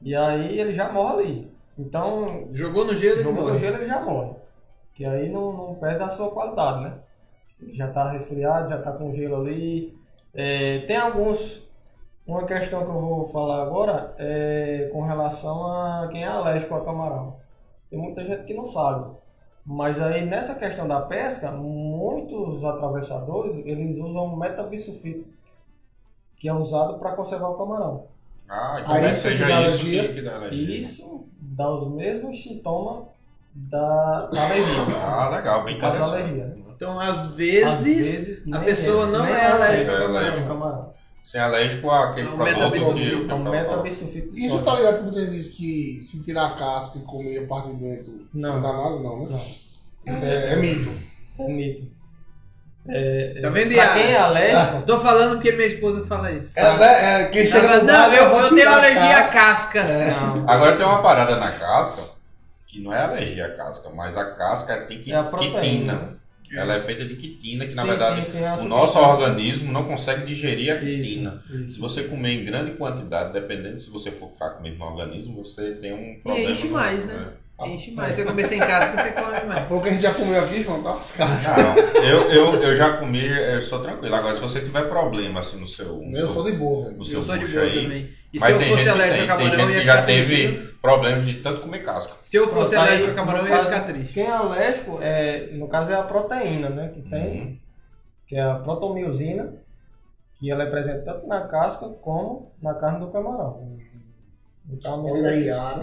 [0.00, 1.52] E aí ele já morre ali.
[1.78, 3.54] Então, Jogou no gelo e jogou morre.
[3.54, 4.34] no gelo ele já morre.
[4.94, 6.98] Que aí não, não perde a sua qualidade, né?
[7.72, 9.96] Já está resfriado, já está com gelo ali.
[10.34, 11.62] É, tem alguns.
[12.26, 16.84] Uma questão que eu vou falar agora é com relação a quem é alérgico a
[16.84, 17.36] camarão.
[17.90, 19.10] Tem muita gente que não sabe.
[19.64, 25.26] Mas aí nessa questão da pesca, muitos atravessadores eles usam metabisulfito,
[26.36, 28.06] que é usado para conservar o camarão.
[28.48, 30.12] Ah, então Aí isso seja que dá isso alergia?
[30.14, 30.78] que, dá alergia.
[30.78, 33.04] Isso dá os mesmos sintomas
[33.54, 34.82] da, da alergia.
[35.04, 36.10] Ah, legal, bem interessante.
[36.10, 36.56] alergia.
[36.74, 40.92] Então, às vezes, Às vezes a pessoa não nem é alérgica ao ao camarão.
[41.24, 42.78] Você é alérgico àquele Não, produto que
[43.30, 43.88] É um de
[44.44, 47.46] Isso tá ligado que muita gente diz que se tirar a casca e comer a
[47.46, 48.54] parte de dentro Não.
[48.54, 49.28] não dá nada, não, né?
[49.30, 50.12] Não.
[50.12, 50.90] Isso é, é mito.
[51.38, 51.92] É mito.
[52.88, 56.58] É, Tá vendo, Pra quem é alérgico, Tô falando porque minha esposa fala isso.
[56.58, 59.82] É, né, é, quem chega Ela, não, eu, eu tenho alergia à casca.
[59.82, 59.84] casca.
[59.84, 60.50] não.
[60.50, 62.02] Agora tem uma parada na casca,
[62.66, 65.60] que não é alergia à casca, mas a casca tem que, É a proteína.
[65.60, 66.21] quitina.
[66.56, 68.98] Ela é feita de quitina, que na Sim, verdade sim, sim, é a o nosso
[68.98, 71.42] organismo não consegue digerir a quitina.
[71.46, 71.74] Isso, isso.
[71.74, 75.72] Se você comer em grande quantidade, dependendo se você for fraco mesmo no organismo, você
[75.72, 76.50] tem um problema.
[76.50, 77.28] enche no- mais, né?
[77.38, 77.42] é.
[77.68, 78.14] Enche mais.
[78.16, 79.68] Se você comer sem casca, você come mais.
[79.68, 81.30] Pouco a gente já comeu aqui, João, tá lascado.
[81.30, 84.14] Não, eu, eu, eu já comi, eu sou tranquilo.
[84.14, 86.98] Agora, se você tiver problema assim no seu, no Eu seu, sou de boa, velho.
[86.98, 88.08] Eu sou de boa aí, também.
[88.32, 90.06] E mas se eu tem fosse alérgico a camarão, eu gente ia que já ficar
[90.06, 90.71] teve.
[90.82, 92.12] Problemas de tanto comer casca.
[92.22, 94.12] Se eu fosse Pronto, aí, alérgico a camarão, eu ia ficar triste.
[94.14, 96.88] Quem é alérgico, é, no caso, é a proteína, né?
[96.92, 97.58] Que tem, Uhum.
[98.26, 99.54] que é a protomiosina,
[100.38, 103.78] que ela é presente tanto na casca como na carne do camarão.
[104.70, 105.80] Então, à Olha medida, aí, Ara.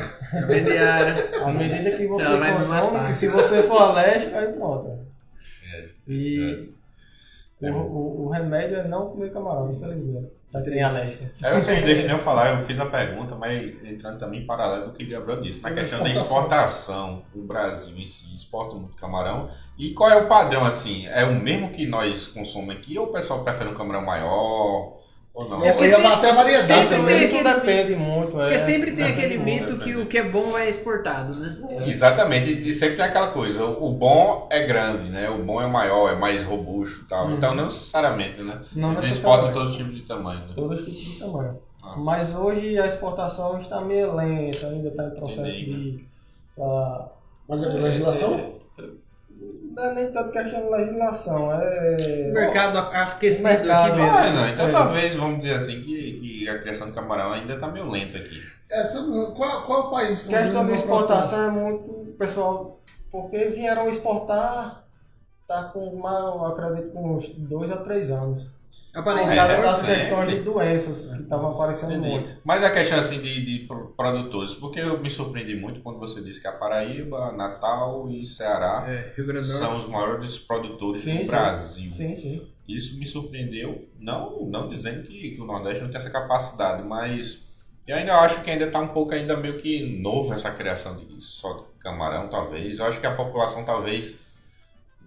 [0.47, 1.30] Mediara.
[1.45, 5.00] à medida que você consome, que se você for alérgico, aí pronto.
[5.74, 6.79] É, E É.
[7.62, 10.39] o, o, o remédio é não comer camarão, infelizmente.
[10.51, 11.26] Pra quem é alérgico.
[11.43, 14.45] É, eu não deixo nem eu falar, eu fiz a pergunta, mas entrando também em
[14.47, 15.62] paralelo do que o Gabriel disse.
[15.62, 17.22] Na Sobre questão da exportação.
[17.36, 19.51] o Brasil em si exporta muito camarão.
[19.78, 21.05] E qual é o padrão, assim?
[21.07, 24.99] É o mesmo que nós consomemos aqui ou o pessoal prefere um camarão maior?
[25.40, 25.64] Ou não?
[25.64, 27.18] É sempre- bater a variedade também.
[27.20, 28.42] tem Isso aquele- depende muito.
[28.42, 31.58] É, Porque sempre tem aquele mito que o que é bom é exportado, né?
[31.88, 35.30] Exatamente, e sempre tem aquela coisa, o bom é grande, né?
[35.30, 37.28] O bom é maior, é mais robusto e tal.
[37.28, 37.36] Uhum.
[37.38, 38.60] Então não necessariamente, né?
[38.74, 40.42] Não Eles exportam todo tipo de tamanho.
[40.42, 40.48] Né?
[40.56, 41.58] Todos os tipos de tamanho.
[41.82, 41.96] Ah.
[41.98, 45.92] Mas hoje a exportação está meio lenta, ainda está em processo Entendi.
[45.92, 46.06] de.
[46.56, 47.08] pra-
[47.48, 48.59] Mas é legislação?
[49.76, 52.30] Não é nem tanto questão de legislação, é.
[52.30, 53.92] O mercado aquecido mercado.
[53.92, 54.18] aqui mesmo.
[54.18, 54.72] Ah, não, então É.
[54.72, 58.42] talvez, vamos dizer assim, que, que a criação de camarão ainda tá meio lenta aqui.
[58.70, 59.02] Essa,
[59.36, 62.16] qual, qual é o país que Questão de exportação é muito.
[62.18, 62.80] Pessoal,
[63.12, 64.84] porque vieram exportar,
[65.48, 68.50] tá com, uma, eu acredito, com uns dois a três anos.
[68.92, 69.40] Por Aparentemente.
[69.40, 72.10] É, causa das questões de doenças que estavam aparecendo Entendi.
[72.10, 72.30] muito.
[72.44, 76.22] Mas a questão assim de, de pro- produtores, porque eu me surpreendi muito quando você
[76.22, 81.02] disse que a Paraíba, Natal e Ceará É, Rio Grande do são os maiores produtores
[81.02, 81.30] Sim, do sim.
[81.30, 81.92] Brasil.
[81.92, 82.48] Sim, sim.
[82.68, 87.40] Isso me surpreendeu, não, não dizendo que, que o Nordeste não tem essa capacidade, mas
[87.88, 91.20] eu ainda acho que ainda está um pouco ainda meio que novo essa criação de
[91.24, 92.78] só de camarão, talvez.
[92.80, 94.16] Eu acho que a população talvez,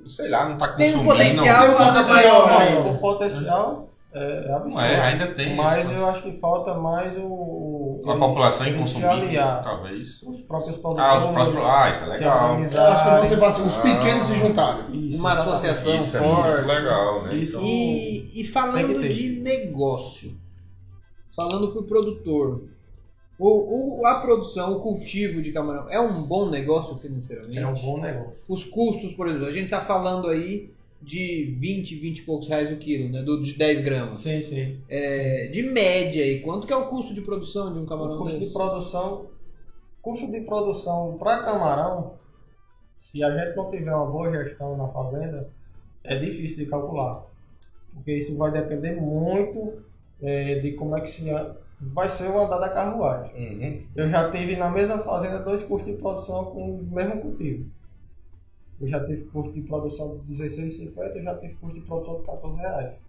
[0.08, 1.14] sei lá, não está Tem um consumindo.
[1.36, 2.58] potencial Tem um potencial maior.
[2.58, 2.86] maior.
[2.86, 4.80] O potencial é, é absurdo.
[4.80, 5.56] É, ainda tem.
[5.56, 7.22] Mas isso, eu acho que falta mais o.
[7.24, 9.62] o a população em consumir, aliar.
[9.62, 10.22] talvez.
[10.22, 11.24] Os próprios Ah, produtores.
[11.24, 11.64] os próximos.
[11.64, 12.58] Ah, isso é se legal.
[12.58, 15.08] Eu acho que você fala assim, os pequenos se juntarem.
[15.08, 16.50] Isso, Uma associação Isso é forte.
[16.50, 17.34] muito legal, né?
[17.36, 17.56] Isso.
[17.56, 20.32] Então, E, e falando de negócio,
[21.34, 22.64] falando para o produtor,
[23.48, 27.58] o, o- a produção, o cultivo de camarão é um bom negócio financeiramente?
[27.58, 28.44] É um bom negócio.
[28.48, 30.70] Os custos, por exemplo, a gente está falando aí
[31.00, 33.22] de 20, 20 e poucos reais o quilo, né?
[33.22, 34.20] Do, de 10 gramas.
[34.20, 34.78] Sim, sim.
[34.88, 38.18] É, de média aí, quanto que é o custo de produção de um camarão O
[38.18, 38.46] custo desse?
[38.46, 39.26] de produção.
[40.00, 42.14] Custo de produção para camarão,
[42.94, 45.48] se a gente não tiver uma boa gestão na fazenda,
[46.04, 47.24] é difícil de calcular.
[47.94, 49.74] Porque isso vai depender muito
[50.22, 51.24] eh, de como é que se
[51.82, 53.32] vai ser o andar da carruagem.
[53.34, 53.82] uhum.
[53.96, 57.66] Eu já tive na mesma fazenda dois custos de produção com o mesmo cultivo.
[58.80, 62.24] Eu já tive custo de produção de 16,50 eu já tive custo de produção de
[62.24, 63.02] 14 reais.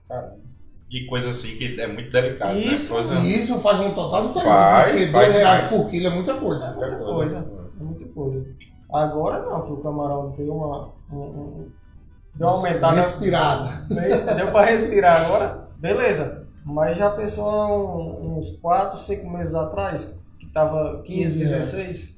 [0.90, 3.04] E coisa assim que é muito delicado, Isso, né?
[3.04, 3.28] Coisa...
[3.28, 5.72] Isso faz um total diferença, Faz, porque faz, reais faz.
[5.72, 6.66] por quilo é muita coisa.
[6.66, 7.38] É muita coisa.
[7.80, 8.46] É muita coisa.
[8.92, 10.94] Agora não, que o camarão deu uma.
[11.12, 11.72] Um, um,
[12.36, 12.96] deu uma aumentada.
[12.96, 13.72] Respirada.
[14.36, 16.43] Deu, pra respirar agora, beleza.
[16.66, 20.08] Mas já pensou há um- uns 4, 5 meses atrás,
[20.40, 21.66] que tava 15, 15 reais.
[21.72, 22.14] 16,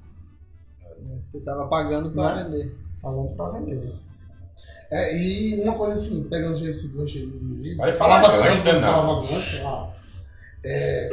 [1.26, 2.44] Você estava pagando para Né?
[2.44, 2.76] vender.
[3.02, 3.92] falando pra vender.
[4.92, 8.64] É, e uma coisa assim, pegando esse gancho aí do menino, Vai falar falava gancho,
[8.64, 8.82] não?
[8.82, 9.92] falava gancho, ah,
[10.64, 11.10] é,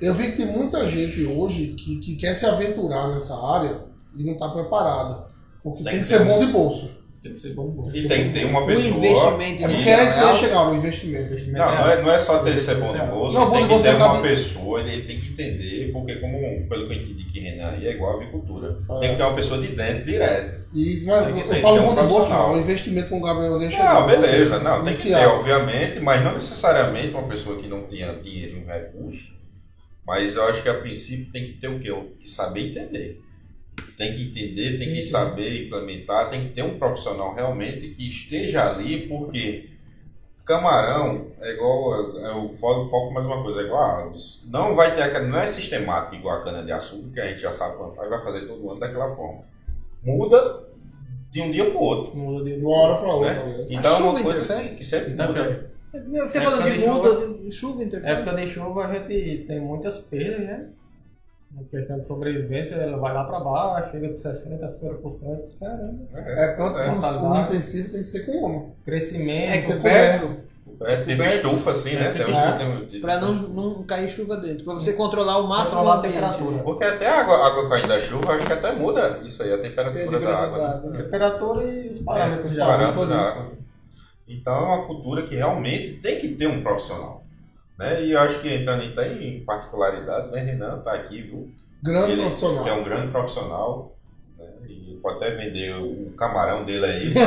[0.00, 3.80] eu vi que tem muita gente hoje que, que quer se aventurar nessa área
[4.14, 5.26] e não está preparada.
[5.62, 6.90] Porque tem, Tem que que ser bom de bolso.
[7.26, 7.90] Tem que ser bom bom.
[7.92, 8.88] E tem que ter uma O pessoa.
[8.96, 11.52] investimento É porque é isso que eu ia chegar, o investimento.
[11.52, 13.94] Não, não é, não é só ter ser bom de bolsa, Não, tem que ter
[13.96, 17.86] uma pessoa, ele tem que entender, porque como, pelo que eu entendi que Renan aí
[17.86, 18.78] é igual a avicultura.
[18.90, 18.98] É.
[19.00, 20.66] Tem que ter uma pessoa de dentro direto.
[20.74, 22.54] E, mas eu ter- falo um bom de bolsa, não.
[22.54, 23.82] O investimento com o Gabriel deixa.
[23.82, 28.12] Não, beleza, não, tem que ter, obviamente, mas não necessariamente uma pessoa que não tenha
[28.14, 29.34] dinheiro e um recurso.
[30.06, 31.90] Mas eu acho que a princípio tem que ter o quê?
[31.90, 33.20] O- Saber entender.
[33.96, 35.10] Tem que entender, tem Sim, que sim.
[35.10, 39.70] saber implementar, tem que ter um profissional realmente que esteja ali, porque
[40.44, 44.42] camarão é igual, é o foco, foco mais uma coisa, é igual a árvores.
[44.46, 47.40] Não vai ter aquela, não é sistemático igual a cana de açúcar, que a gente
[47.40, 49.42] já sabe plantar e vai fazer todo ano daquela forma.
[50.04, 50.62] Muda
[51.30, 52.16] de um dia para o outro.
[52.16, 53.34] Muda de uma hora pra outra.
[53.34, 53.56] Né?
[53.58, 53.64] né?
[53.70, 54.76] Então é chuva uma coisa interfere?
[54.76, 55.28] que, sempre muda.
[55.32, 55.76] feio.
[56.28, 58.12] Você É falando de muda, de chuva Na interfere.
[58.12, 60.68] época de chuva a gente tem muitas perdas, né?
[61.56, 65.38] Na questão de sobrevivência, ela vai lá pra baixo, chega de 60% a 50%.
[65.58, 66.02] Caramba.
[66.14, 66.90] É, tanto é.
[66.90, 67.40] o lá.
[67.42, 68.72] intensivo tem que ser com homem.
[68.84, 69.50] Crescimento.
[69.52, 70.46] É coberto
[70.82, 71.34] É, tipo Coberto.
[71.36, 72.08] estufa assim, né?
[72.08, 74.64] É, Tem uns- tem- pra não, não cair chuva dentro.
[74.64, 76.56] Pra você controlar o máximo Controlar a temperatura.
[76.56, 76.62] né?
[76.62, 79.50] Porque até a água, a água caindo da chuva, acho que até muda isso aí,
[79.54, 80.80] a temperatura, Tem a da água.
[80.90, 80.92] né?
[80.98, 82.76] Temperatura e os parâmetros É, de os água.
[82.76, 83.52] parâmetros da água.
[84.28, 87.24] Então é uma cultura que realmente tem que ter um profissional.
[87.78, 88.04] Né?
[88.04, 91.50] E eu acho que entrando até em particularidade, né, Renan tá aqui, viu?
[91.82, 92.66] Grande Ele profissional.
[92.68, 93.96] É um grande profissional.
[94.38, 94.46] Né?
[94.68, 97.14] E pode até vender o camarão dele aí.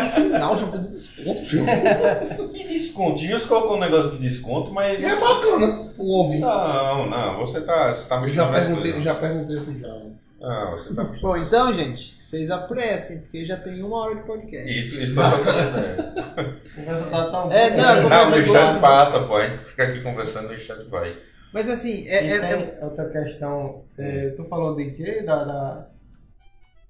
[0.00, 1.40] No final, já pedi desconto.
[2.52, 3.18] Que desconto?
[3.18, 4.98] Gils colocou um negócio de desconto, mas.
[5.00, 6.40] E é bacana o ouvinte.
[6.40, 9.02] Não, não, você tá, você tá mexendo já perguntei, coisas.
[9.02, 10.36] já perguntei pro já antes.
[10.40, 11.22] Não, você tá mexendo.
[11.22, 14.78] Bom, então, gente, vocês apressem, porque já tem uma hora de podcast.
[14.78, 15.72] Isso, isso que eu tô falando.
[15.72, 16.60] né?
[16.76, 18.80] Conversa tá tão É, não, Não, o chat boa.
[18.80, 19.36] passa, pô.
[19.36, 21.16] A gente fica aqui conversando e o chat vai.
[21.52, 22.36] Mas assim, E é, é-
[22.80, 23.82] é- outra questão.
[23.98, 25.22] é, tu falou de quê?
[25.22, 25.86] Da, da-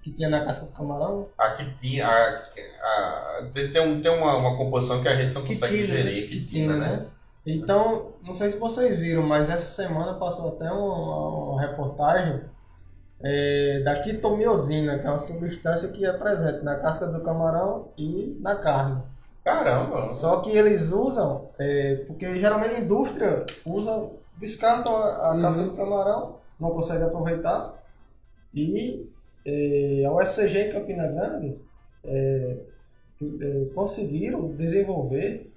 [0.02, 1.28] Que tinha na casca do camarão?
[1.38, 2.06] Aqui tinha.
[2.06, 5.86] A, a- tem tem, um, tem uma, uma composição que a gente não consegue Quitina,
[5.86, 6.28] digerir.
[6.28, 7.06] Quitina, né?
[7.46, 12.42] Então, não sei se vocês viram, mas essa semana passou até uma, uma reportagem
[13.22, 18.36] é, da quitomiosina, que é uma substância que é presente na casca do camarão e
[18.40, 19.02] na carne.
[19.44, 20.08] Caramba.
[20.08, 25.42] Só que eles usam, é, porque geralmente a indústria usa, descartam a, a Uhum.
[25.42, 27.74] casca do camarão, não consegue aproveitar.
[28.54, 29.08] E
[29.46, 31.58] é, a UFCG em Campina Grande
[32.04, 32.56] é,
[33.22, 35.50] é, conseguiram desenvolver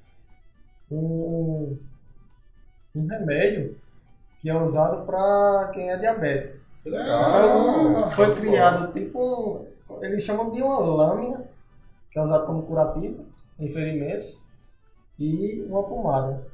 [0.91, 1.77] um,
[2.95, 3.77] um remédio
[4.39, 6.62] que é usado para quem é diabético.
[6.85, 8.11] Legal.
[8.11, 9.67] foi criado tipo
[10.01, 11.49] eles chamam de uma lâmina,
[12.11, 13.25] que é usada como curativo
[13.59, 14.37] em ferimentos,
[15.19, 16.45] e uma pomada.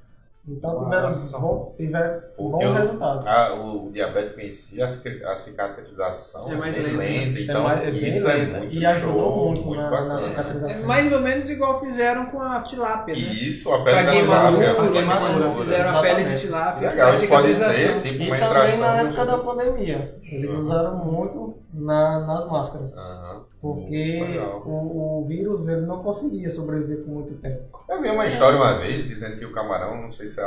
[0.49, 1.37] Então tiveram, Nossa.
[1.37, 3.27] bom, tiveram eu- resultados.
[3.27, 7.39] Ah, o diabético em si, a cic- a cicatrização É mais bem lenta, lenta.
[7.41, 8.39] Então, é, mais, é isso lenta.
[8.57, 10.07] é muito e ajudou show, muito, na, bacana.
[10.07, 10.85] na é cicatrização.
[10.87, 13.21] mais ou menos igual fizeram com a tilápia, né?
[13.21, 14.91] Isso, a Pra pele da queimadura, tilápia.
[14.91, 16.41] queimadura, fizeram a pele de Exatamente.
[16.41, 16.89] tilápia.
[16.89, 17.73] Legal, pra isso pode cicatrização.
[17.93, 18.79] ser tipo E uma também extração.
[18.79, 20.19] na de um época da pandemia.
[20.23, 20.59] Eles Uhum.
[20.59, 22.95] usaram muito na, nas máscaras.
[22.95, 23.43] Aham.
[23.61, 24.63] Porque Legal.
[24.65, 27.83] o, o vírus ele não conseguia sobreviver por muito tempo.
[27.89, 30.38] Eu vi uma história uma vez dizendo que o camarão, não sei se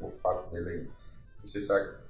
[0.00, 0.90] o fato dele aí,
[1.40, 2.04] não sei se é.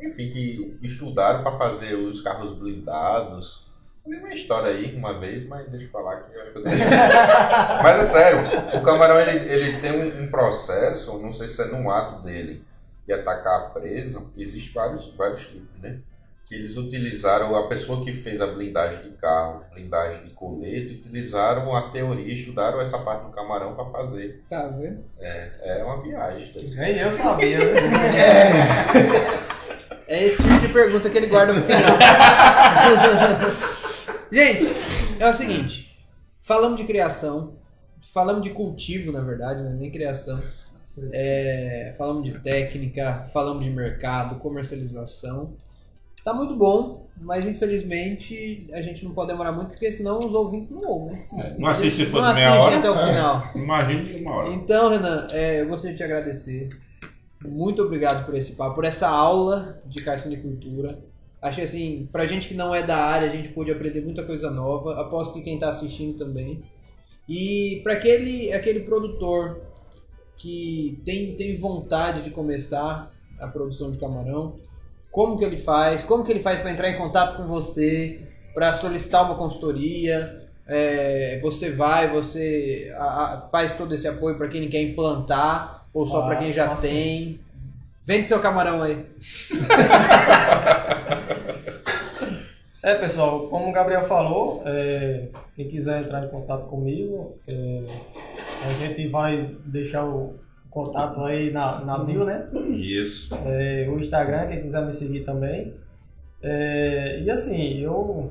[0.00, 3.66] Enfim, que estudaram para fazer os carros blindados.
[4.06, 6.62] Vi uma história aí uma vez, mas deixa eu falar que eu acho que eu
[6.62, 6.76] tenho.
[7.82, 11.64] Mas é sério, o camarão ele, ele tem um, um processo, não sei se é
[11.64, 12.64] no ato dele
[13.04, 15.98] de atacar a presa, existe vários, vários tipos, né?
[16.46, 21.74] Que eles utilizaram, a pessoa que fez a blindagem de carro, blindagem de colete, utilizaram
[21.74, 24.44] a teoria, estudaram essa parte do camarão para fazer.
[24.48, 25.04] Tá vendo?
[25.18, 26.52] É uma viagem.
[26.76, 27.74] Nem eu sabia, né?
[30.08, 31.80] É esse tipo de pergunta que ele guarda no final.
[34.30, 34.68] Gente,
[35.18, 35.98] é o seguinte.
[36.40, 37.54] Falamos de criação.
[38.14, 39.74] Falamos de cultivo, na verdade, né?
[39.74, 40.40] nem criação.
[41.12, 45.56] É, falamos de técnica, falamos de mercado, comercialização.
[46.26, 50.70] Tá muito bom, mas infelizmente a gente não pode demorar muito, porque senão os ouvintes
[50.70, 51.24] não ouvem.
[51.56, 52.78] Não assiste se for Não meia hora.
[52.78, 53.06] até o É.
[53.06, 53.50] final.
[53.54, 54.48] Imagine uma hora.
[54.52, 56.68] Então, Renan, é, eu gostaria de te agradecer.
[57.46, 60.98] Muito obrigado por esse papo, por essa aula de carcinicultura.
[61.40, 64.50] Achei assim, pra gente que não é da área, a gente pôde aprender muita coisa
[64.50, 65.00] nova.
[65.00, 66.60] Aposto que quem tá assistindo também.
[67.28, 69.60] E para aquele, aquele produtor
[70.36, 74.56] que tem, tem vontade de começar a produção de camarão,
[75.16, 76.04] como que ele faz?
[76.04, 78.20] Como que ele faz para entrar em contato com você,
[78.54, 80.46] para solicitar uma consultoria?
[80.66, 83.04] É, você vai, você a-
[83.44, 86.82] a- faz todo esse apoio para quem quer implantar ou só para quem já Faço,
[86.82, 87.40] tem?
[88.04, 89.06] Vende seu camarão aí.
[92.82, 97.82] É, pessoal, como o Gabriel falou, é, quem quiser entrar em contato comigo, é,
[98.64, 100.34] a gente vai deixar o
[100.76, 102.50] contato aí na, na bio, né?
[102.68, 103.34] Isso.
[103.46, 105.74] É, o Instagram, quem quiser me seguir também.
[106.42, 108.30] É, e assim, eu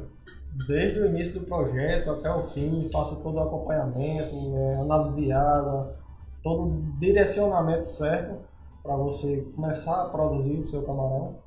[0.68, 5.32] desde o início do projeto até o fim faço todo o acompanhamento, é, análise de
[5.32, 5.98] água,
[6.44, 8.38] todo o direcionamento certo
[8.84, 11.40] para você começar a produzir o seu camarão.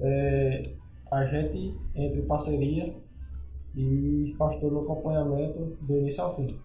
[0.00, 0.62] É,
[1.12, 2.92] a gente entra em parceria
[3.76, 6.58] e faz todo o acompanhamento do início ao fim.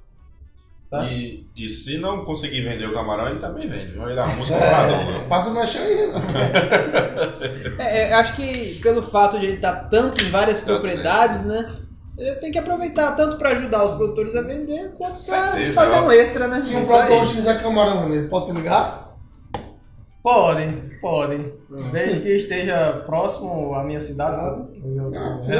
[0.90, 1.06] Certo?
[1.12, 3.94] E, e se não conseguir vender o camarão, ele também vende.
[3.94, 4.08] viu?
[4.10, 5.28] Ele arruma os compradores.
[5.28, 6.22] Faça o mexer aí, né?
[7.80, 11.66] É, é, acho que pelo fato de ele estar tanto em várias Tanto, propriedades, né?
[12.18, 16.12] Ele tem que aproveitar tanto para ajudar os produtores a vender, quanto para fazer um
[16.12, 16.62] extra, né?
[16.62, 19.05] Se um produtor quiser camarão, ele pode te ligar?
[20.26, 20.66] Pode,
[21.00, 21.54] pode.
[21.92, 25.36] Desde que esteja próximo à minha cidade, Ah, né?
[25.36, 25.56] É, se Ah,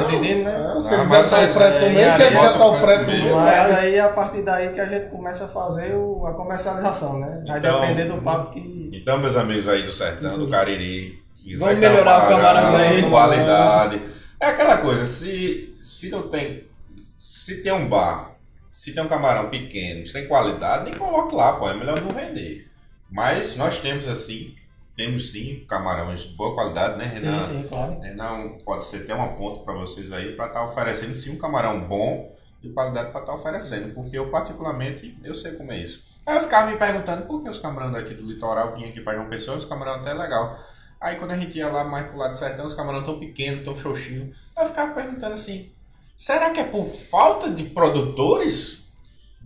[0.98, 3.34] ele quiser o aí- frete também, e se ele aí quiser.
[3.36, 7.44] Mas aí a partir daí que a gente começa a fazer o- a comercialização, né?
[7.46, 8.90] Vai Então- depender do papo que.
[8.92, 11.22] Então, meus amigos aí do Sertão, do Cariri,
[11.60, 13.08] Vamos ter melhorar o camarão aí.
[13.08, 14.02] Qualidade.
[14.40, 16.64] É aquela coisa, se, se não tem.
[17.16, 18.32] Se tem um bar,
[18.74, 21.70] se tem um camarão pequeno, sem qualidade, nem coloque lá, pô.
[21.70, 22.66] É melhor não vender.
[23.10, 24.54] Mas nós temos assim,
[24.94, 27.40] temos sim camarões de boa qualidade, né, Renan?
[27.40, 28.00] Sim, sim, claro.
[28.00, 31.80] Renan pode ser até uma ponta para vocês aí para estar oferecendo sim um camarão
[31.80, 36.02] bom de qualidade para estar oferecendo, porque eu particularmente eu sei como é isso.
[36.26, 39.14] Aí eu ficava me perguntando por que os camarões daqui do litoral vinham aqui para
[39.14, 40.58] João Pessoa, os camarões até legal.
[41.00, 43.64] Aí quando a gente ia lá mais pro lado do sertão, os camarões tão pequenos,
[43.64, 44.34] tão xoxinhos.
[44.58, 45.70] Eu ficava perguntando assim,
[46.16, 48.85] será que é por falta de produtores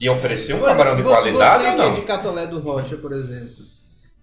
[0.01, 1.95] de oferecer um camarão de qualidade Você ou que é não?
[1.95, 3.53] de Catolé do Rocha, por exemplo.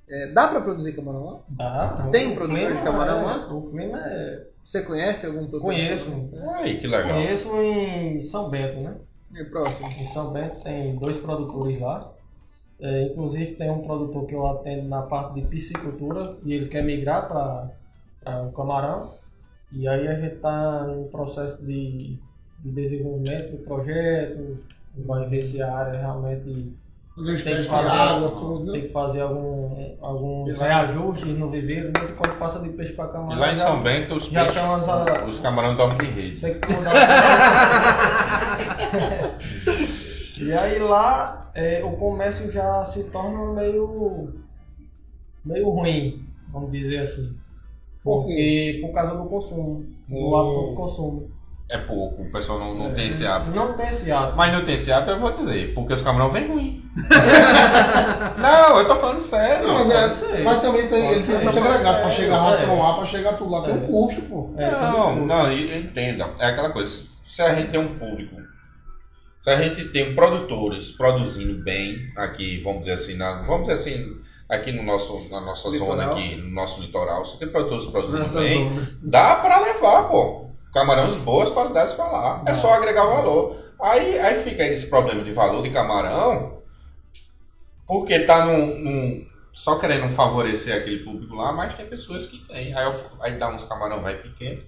[0.09, 1.39] é, dá pra produzir camarão lá?
[1.49, 2.09] Dá.
[2.11, 3.53] Tem O produtor de camarão é- lá?
[3.53, 4.47] O clima é.
[4.65, 5.61] Você conhece algum produtor?
[5.61, 6.29] Conheço.
[6.55, 7.09] Aí, que legal.
[7.13, 8.95] Conheço em São Bento, né?
[9.35, 9.87] É próximo.
[9.89, 12.11] Em São Bento tem dois produtores lá.
[12.81, 16.83] É, inclusive tem um produtor que eu atendo na parte de piscicultura e ele quer
[16.83, 19.09] migrar para o camarão.
[19.71, 22.17] E aí a gente está em processo de,
[22.63, 24.57] de desenvolvimento do projeto,
[25.05, 26.73] vai ver se a área realmente
[27.15, 28.65] Fazer os tem que testes de fazer, água, tudo.
[28.65, 28.71] né?
[28.73, 33.11] tem que fazer algum, alguns reajustes no viveiro, mesmo quando faça de peixe para E
[33.11, 33.41] camarão.
[33.41, 36.39] lá em São Bento, os, já peixes- os camarões dormem de rede.
[36.41, 36.93] tem que mudar.
[40.41, 44.33] e aí lá é, o comércio já se torna meio
[45.43, 47.35] meio ruim, vamos dizer assim.
[48.03, 51.31] Por Porque por causa do consumo, do hábito do consumo.
[51.69, 53.51] É pouco, o pessoal não, não tem esse hábito.
[53.53, 54.37] Não tem esse hábito.
[54.37, 56.83] Mas não tem esse hábito, eu vou dizer, porque os camarão vêm ruim.
[58.37, 59.67] não, eu tô falando sério.
[59.67, 62.49] Não, mas, é, mas também tem, ele tem custo agregado pra É, chegar a é.
[62.49, 63.61] ração lá, pra chegar tudo lá.
[63.63, 63.87] Tem um É.
[63.87, 64.53] custo, pô.
[64.57, 66.29] É, não, um- não, entenda.
[66.39, 66.91] É aquela coisa,
[67.25, 68.35] se a gente tem um público,
[69.41, 74.05] se a gente tem produtores produzindo bem aqui, vamos dizer assim, na- vamos dizer assim,
[74.49, 76.11] aqui no nosso, na nossa zona Litoral.
[76.11, 78.87] aqui, no nosso litoral, se tem produtores produzindo Nessa bem, zona.
[79.03, 80.46] dá pra levar, pô.
[80.73, 82.43] Camarão de boas qualidades pra lá.
[82.47, 83.57] É só agregar valor.
[83.81, 86.57] Aí, aí fica esse problema de valor de camarão,
[87.87, 92.73] porque tá num, num- só querendo favorecer aquele público lá, mas tem pessoas que tem.
[92.75, 94.61] Aí, eu- aí dá uns camarão vai pequeno.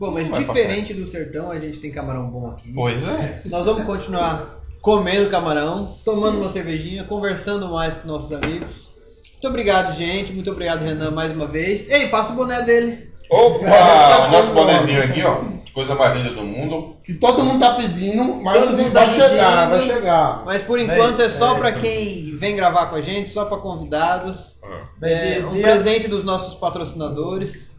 [0.00, 2.72] Bom, mas diferente do sertão, a gente tem camarão bom aqui.
[2.74, 3.42] Pois é.
[3.44, 8.88] Nós vamos continuar comendo camarão, tomando uma cervejinha, conversando mais com nossos amigos.
[9.34, 10.32] Muito obrigado, gente.
[10.32, 11.88] Muito obrigado, Renan, mais uma vez.
[11.88, 13.11] Ei, passa o boné dele.
[13.32, 14.28] Opa!
[14.30, 15.40] Nosso bonezinho aqui, ó.
[15.72, 16.96] Coisa mais linda do mundo.
[17.02, 20.42] Que todo mundo tá pedindo, mas Todo o mundo vai tá chegar, vai chegar.
[20.44, 21.58] Mas por enquanto é só é.
[21.58, 24.60] pra quem vem gravar com a gente, só pra convidados.
[25.00, 27.70] É de- um presente dos nossos patrocinadores.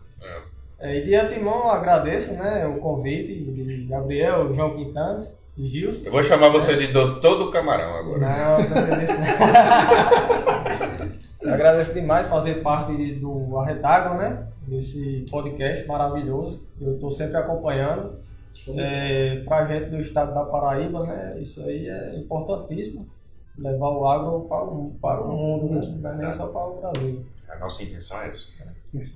[0.79, 5.25] É, e de antemão eu agradeço né, o convite de Gabriel, João Quintana
[5.57, 6.01] e Gilson.
[6.05, 8.19] Eu vou chamar você de doutor do camarão agora.
[8.19, 10.82] Não, não sei disso não.
[11.43, 14.47] Eu agradeço demais fazer parte do Arretágono, né?
[14.65, 16.65] Desse podcast maravilhoso.
[16.79, 18.17] Eu estou sempre acompanhando.
[18.77, 21.37] É, pra gente do estado da Paraíba, né?
[21.39, 23.05] Isso aí é importantíssimo.
[23.57, 25.81] Levar o agro para o, para o mundo, né?
[25.99, 27.25] Não é nem só para o Brasil.
[27.49, 28.47] A nossa intenção é essa.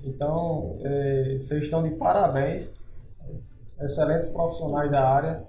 [0.04, 2.70] Então, é, vocês estão de parabéns.
[3.80, 5.42] Excelentes profissionais da área.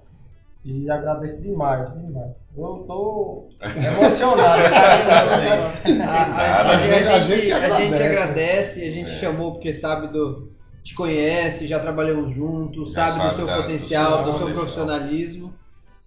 [0.64, 2.32] E agradeço demais, demais.
[2.56, 4.62] Eu tô emocionado
[5.86, 6.02] com.
[6.02, 8.82] A, a- a Nada, gente, a gente que a gente agradece.
[8.86, 10.50] a gente chamou porque sabe do.
[10.82, 14.50] Te conhece, já trabalhamos juntos, sabe, do sabe seu da- do potencial, seu do seu
[14.54, 15.52] profissionalismo.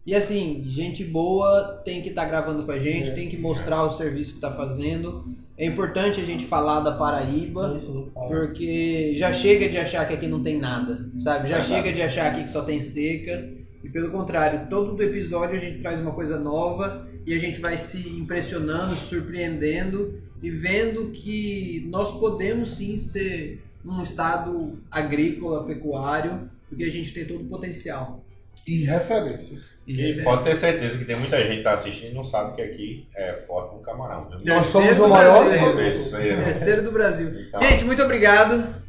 [0.05, 3.91] E assim, gente boa tem que estar gravando com a gente, tem que mostrar o
[3.91, 5.25] serviço que está fazendo.
[5.57, 8.27] É importante a gente falar da Paraíba, Sim, sim, fala.
[8.27, 11.47] porque já chega de achar que aqui não tem nada, sabe?
[11.47, 11.67] Já Verdade.
[11.67, 13.62] chega de achar aqui que só tem seca.
[13.83, 17.77] E pelo contrário, todo episódio a gente traz uma coisa nova e a gente vai
[17.77, 26.49] se impressionando, se surpreendendo e vendo que nós podemos sim ser um estado agrícola, pecuário,
[26.69, 28.23] porque a gente tem todo o potencial.
[28.67, 29.59] E referência.
[29.85, 32.61] E pode ter certeza que tem muita gente que tá assistindo e não sabe que
[32.61, 34.29] aqui é forte no camarão.
[34.45, 35.45] Nós somos o maior.
[35.75, 36.43] Terceiro.
[36.43, 37.27] Terceiro do Brasil.
[37.37, 37.61] Então.
[37.61, 38.81] Gente, muito obrigado.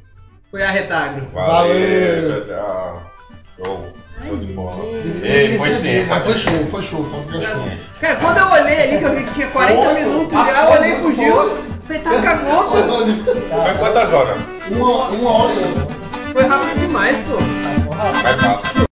[0.51, 1.27] Foi a Retagro.
[1.31, 3.13] Valeu, tchau, tchau.
[3.57, 4.04] Show.
[4.23, 4.85] Show de bola.
[5.23, 6.07] Ei, foi iniciativa, sim.
[6.09, 7.69] Mas foi show, foi show, foi show.
[8.01, 10.71] Cara, quando eu olhei ali, que eu vi que tinha 40 Foi, minutos já, eu
[10.81, 11.15] olhei pro foi.
[11.15, 12.77] Gil, falei, tá cagou, pô.
[12.77, 14.39] Foi quantas horas?
[14.71, 15.87] Uma, uma hora e outra.
[16.33, 17.95] Foi rápido demais, pô.
[17.95, 18.23] Rápido.
[18.23, 18.75] Vai fácil.